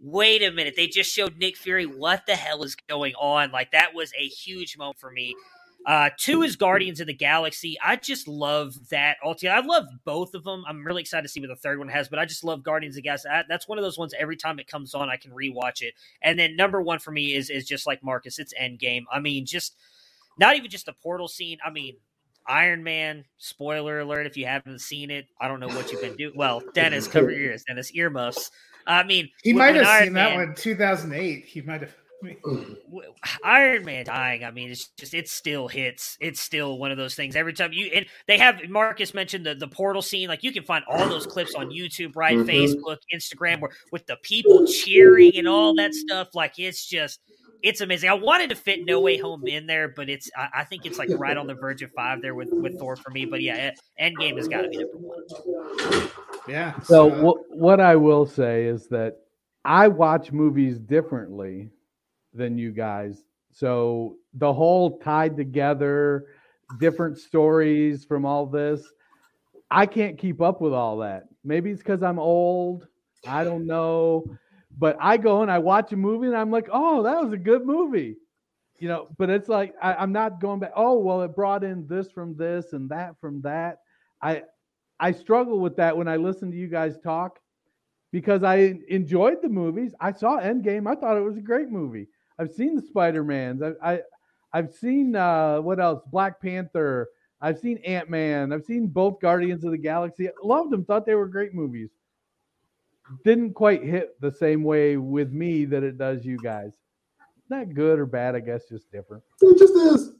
[0.00, 1.86] wait a minute, they just showed Nick Fury.
[1.86, 3.50] What the hell is going on?
[3.50, 5.34] Like that was a huge moment for me.
[5.86, 7.76] Uh, two is Guardians of the Galaxy.
[7.84, 9.18] I just love that.
[9.22, 10.64] I love both of them.
[10.66, 12.94] I'm really excited to see what the third one has, but I just love Guardians
[12.94, 13.28] of the Galaxy.
[13.28, 14.14] I, that's one of those ones.
[14.18, 15.92] Every time it comes on, I can rewatch it.
[16.22, 18.38] And then number one for me is is just like Marcas.
[18.38, 19.02] It's Endgame.
[19.12, 19.76] I mean, just
[20.38, 21.58] not even just the portal scene.
[21.64, 21.96] I mean,
[22.46, 23.24] Iron Man.
[23.38, 24.26] Spoiler alert!
[24.26, 26.32] If you haven't seen it, I don't know what you've been doing.
[26.36, 27.64] Well, Dennis, cover your ears.
[27.66, 28.50] Dennis, earmuffs.
[28.86, 31.44] I mean, he might have Iron seen Man, that one 2008.
[31.44, 31.94] He might have.
[33.44, 34.44] Iron Man dying.
[34.44, 36.16] I mean, it's just it still hits.
[36.20, 37.36] It's still one of those things.
[37.36, 40.28] Every time you and they have Marcas mentioned the the portal scene.
[40.28, 42.36] Like you can find all those clips on YouTube, right?
[42.36, 42.48] Mm-hmm.
[42.48, 46.34] Facebook, Instagram, where with the people cheering and all that stuff.
[46.34, 47.20] Like it's just
[47.64, 48.10] it's amazing.
[48.10, 50.98] I wanted to fit No Way Home in there, but it's I, I think it's
[50.98, 53.24] like right on the verge of five there with with Thor for me.
[53.24, 56.10] But yeah, Endgame has got to be number one.
[56.46, 56.78] Yeah.
[56.80, 59.16] So uh, what what I will say is that
[59.64, 61.70] I watch movies differently
[62.34, 63.24] than you guys.
[63.50, 66.26] So the whole tied together,
[66.78, 68.82] different stories from all this,
[69.70, 71.28] I can't keep up with all that.
[71.44, 72.88] Maybe it's because I'm old.
[73.26, 74.26] I don't know.
[74.76, 77.38] But I go and I watch a movie and I'm like, oh, that was a
[77.38, 78.16] good movie.
[78.78, 81.86] You know, but it's like I, I'm not going back, oh, well, it brought in
[81.86, 83.78] this from this and that from that.
[84.20, 84.42] I
[84.98, 87.38] I struggle with that when I listen to you guys talk
[88.10, 89.92] because I enjoyed the movies.
[90.00, 90.90] I saw Endgame.
[90.90, 92.08] I thought it was a great movie.
[92.38, 93.62] I've seen the Spider Mans.
[93.62, 94.00] I, I
[94.52, 96.02] I've seen uh, what else?
[96.10, 97.08] Black Panther.
[97.40, 98.52] I've seen Ant Man.
[98.52, 100.28] I've seen both Guardians of the Galaxy.
[100.42, 100.84] Loved them.
[100.84, 101.90] Thought they were great movies.
[103.24, 106.72] Didn't quite hit the same way with me that it does you guys.
[107.50, 109.22] Not good or bad, I guess, just different.
[109.42, 110.12] It just is.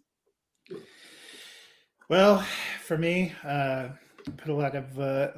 [2.10, 2.44] Well,
[2.82, 3.88] for me, uh,
[4.36, 5.28] put a lot of uh,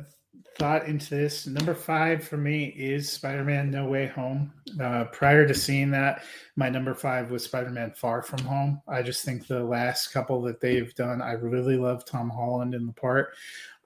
[0.58, 1.46] thought into this.
[1.46, 4.52] Number five for me is Spider Man No Way Home.
[4.80, 6.24] Uh, prior to seeing that,
[6.56, 8.80] my number five was Spider Man Far From Home.
[8.88, 12.86] I just think the last couple that they've done, I really love Tom Holland in
[12.86, 13.34] the part.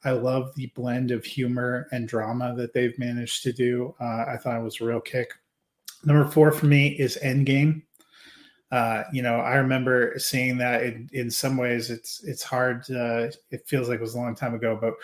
[0.04, 3.94] I love the blend of humor and drama that they've managed to do.
[4.00, 5.32] Uh, I thought it was a real kick.
[6.04, 7.82] Number four for me is Endgame.
[8.72, 12.88] Uh, you know, I remember seeing that in, in some ways it's it's hard.
[12.90, 14.94] Uh, it feels like it was a long time ago, but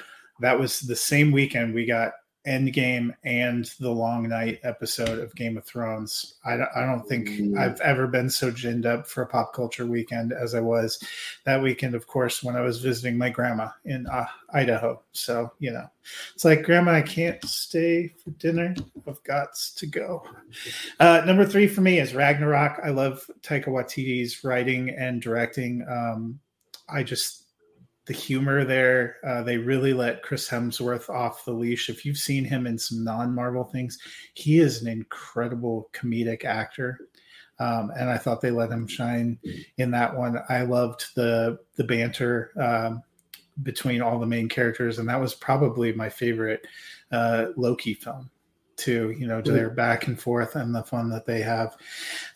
[0.40, 2.12] that was the same weekend we got
[2.46, 6.34] Endgame and the Long Night episode of Game of Thrones.
[6.44, 7.58] I, I don't think mm.
[7.58, 11.02] I've ever been so ginned up for a pop culture weekend as I was
[11.44, 15.02] that weekend, of course, when I was visiting my grandma in uh, Idaho.
[15.12, 15.86] So, you know,
[16.34, 18.74] it's like, Grandma, I can't stay for dinner.
[19.06, 20.24] I've got to go.
[21.00, 22.80] Uh, number three for me is Ragnarok.
[22.84, 25.84] I love Taika Waititi's writing and directing.
[25.88, 26.38] Um,
[26.88, 27.45] I just
[28.06, 29.16] the humor there.
[29.26, 31.88] Uh, they really let Chris Hemsworth off the leash.
[31.88, 33.98] If you've seen him in some non-Marvel things,
[34.34, 36.98] he is an incredible comedic actor.
[37.58, 39.38] Um, and I thought they let him shine
[39.78, 40.38] in that one.
[40.48, 43.02] I loved the the banter um,
[43.62, 46.66] between all the main characters, and that was probably my favorite
[47.10, 48.30] uh, Loki film
[48.76, 49.14] too.
[49.18, 51.76] You know, to their back and forth and the fun that they have.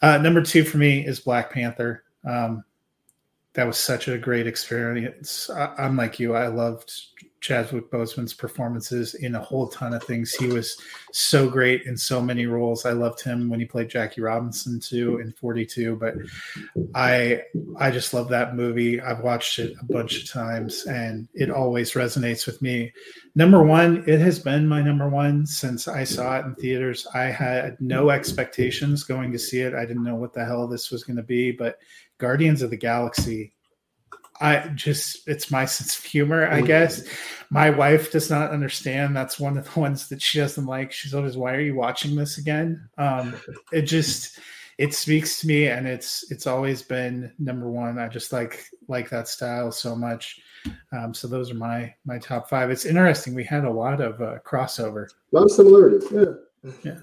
[0.01, 2.05] Uh, number two for me is Black Panther.
[2.27, 2.65] Um,
[3.55, 5.51] that was such a great experience.
[5.51, 6.35] I, am like you.
[6.35, 6.93] I loved
[7.41, 10.33] Chadwick Boseman's performances in a whole ton of things.
[10.35, 10.77] He was
[11.11, 12.85] so great in so many roles.
[12.85, 15.97] I loved him when he played Jackie Robinson too in 42.
[15.97, 16.15] But
[16.95, 17.43] I
[17.79, 19.01] I just love that movie.
[19.01, 22.93] I've watched it a bunch of times and it always resonates with me.
[23.35, 27.07] Number one, it has been my number one since I saw it in theaters.
[27.15, 29.75] I had no expectations going to see it.
[29.75, 31.79] I didn't know what the hell this was going to be, but
[32.21, 33.55] Guardians of the Galaxy
[34.41, 37.05] I just it's my sense of humor, I guess.
[37.51, 39.15] My wife does not understand.
[39.15, 40.93] That's one of the ones that she doesn't like.
[40.93, 43.35] She's always, "Why are you watching this again?" Um,
[43.73, 44.39] it just
[44.79, 47.99] it speaks to me, and it's it's always been number one.
[47.99, 50.41] I just like like that style so much.
[50.93, 52.71] Um, so those are my my top five.
[52.71, 53.35] It's interesting.
[53.35, 55.07] We had a lot of uh, crossover.
[55.07, 56.09] A lot of similarities.
[56.11, 56.73] Yeah.
[56.83, 56.99] Yeah.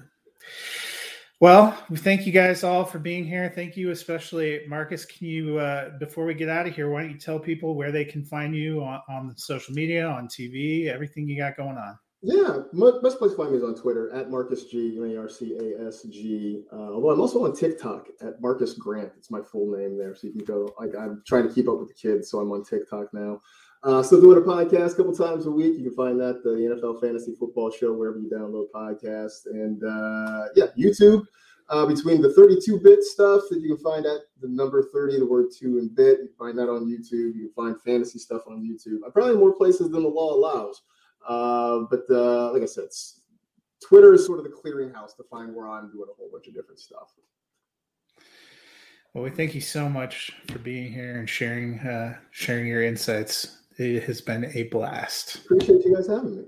[1.40, 3.52] Well, we thank you guys all for being here.
[3.54, 5.06] Thank you, especially Marcas.
[5.06, 7.92] Can you, uh, before we get out of here, why don't you tell people where
[7.92, 11.96] they can find you on, on social media, on TV, everything you got going on?
[12.22, 12.62] Yeah,
[13.00, 15.56] best place to find me is on Twitter at Marcas G M A R C
[15.56, 16.64] A S G.
[16.72, 19.12] Uh, although I'm also on TikTok at Marcas Grant.
[19.16, 20.74] It's my full name there, so you can go.
[20.80, 23.40] Like I'm trying to keep up with the kids, so I'm on TikTok now.
[23.84, 25.78] Uh, still doing a podcast a couple times a week.
[25.78, 30.48] You can find that the NFL Fantasy Football Show wherever you download podcasts, and uh,
[30.56, 31.24] yeah, YouTube.
[31.70, 35.48] Uh, between the 32-bit stuff that you can find at the number 30, the word
[35.54, 37.36] two in bit, you can find that on YouTube.
[37.36, 39.06] You can find fantasy stuff on YouTube.
[39.06, 40.80] Uh, probably more places than the law allows.
[41.28, 42.88] Uh, but uh, like I said,
[43.86, 46.54] Twitter is sort of the clearinghouse to find where I'm doing a whole bunch of
[46.54, 47.12] different stuff.
[49.12, 53.57] Well, we thank you so much for being here and sharing uh, sharing your insights.
[53.78, 55.36] It has been a blast.
[55.36, 56.44] Appreciate you guys having me.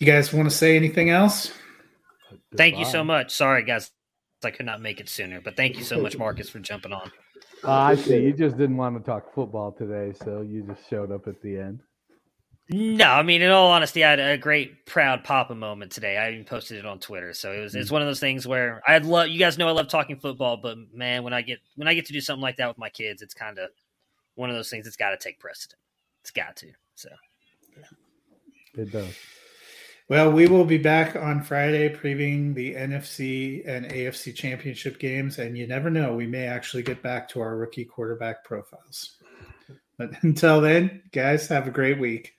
[0.00, 1.52] You guys want to say anything else?
[2.56, 3.32] Thank you so much.
[3.32, 3.90] Sorry, guys,
[4.44, 7.10] I could not make it sooner, but thank you so much, Marcas, for jumping on.
[7.64, 8.20] Uh, I see.
[8.20, 11.56] You just didn't want to talk football today, so you just showed up at the
[11.56, 11.80] end.
[12.70, 16.18] No, I mean, in all honesty, I had a great proud Papa moment today.
[16.18, 18.82] I even posted it on Twitter, so it was it's one of those things where
[18.86, 19.28] I'd love.
[19.28, 22.06] You guys know I love talking football, but man, when I get when I get
[22.06, 23.70] to do something like that with my kids, it's kind of
[24.34, 25.80] one of those things that's got to take precedent.
[26.22, 26.72] It's got to.
[26.94, 27.08] So
[28.74, 29.14] It does.
[30.08, 35.56] Well, we will be back on Friday previewing the NFC and AFC championship games, and
[35.58, 39.18] you never know, we may actually get back to our rookie quarterback profiles.
[39.98, 42.32] But until then, guys, have a great week.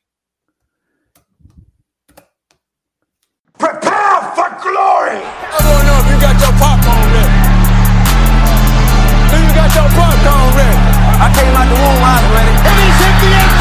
[3.60, 5.22] Prepare for glory!
[5.22, 7.38] I don't know if you got your popcorn ready.
[9.30, 10.80] Do you got your popcorn ready?
[11.22, 12.89] I came out the womb, I was ready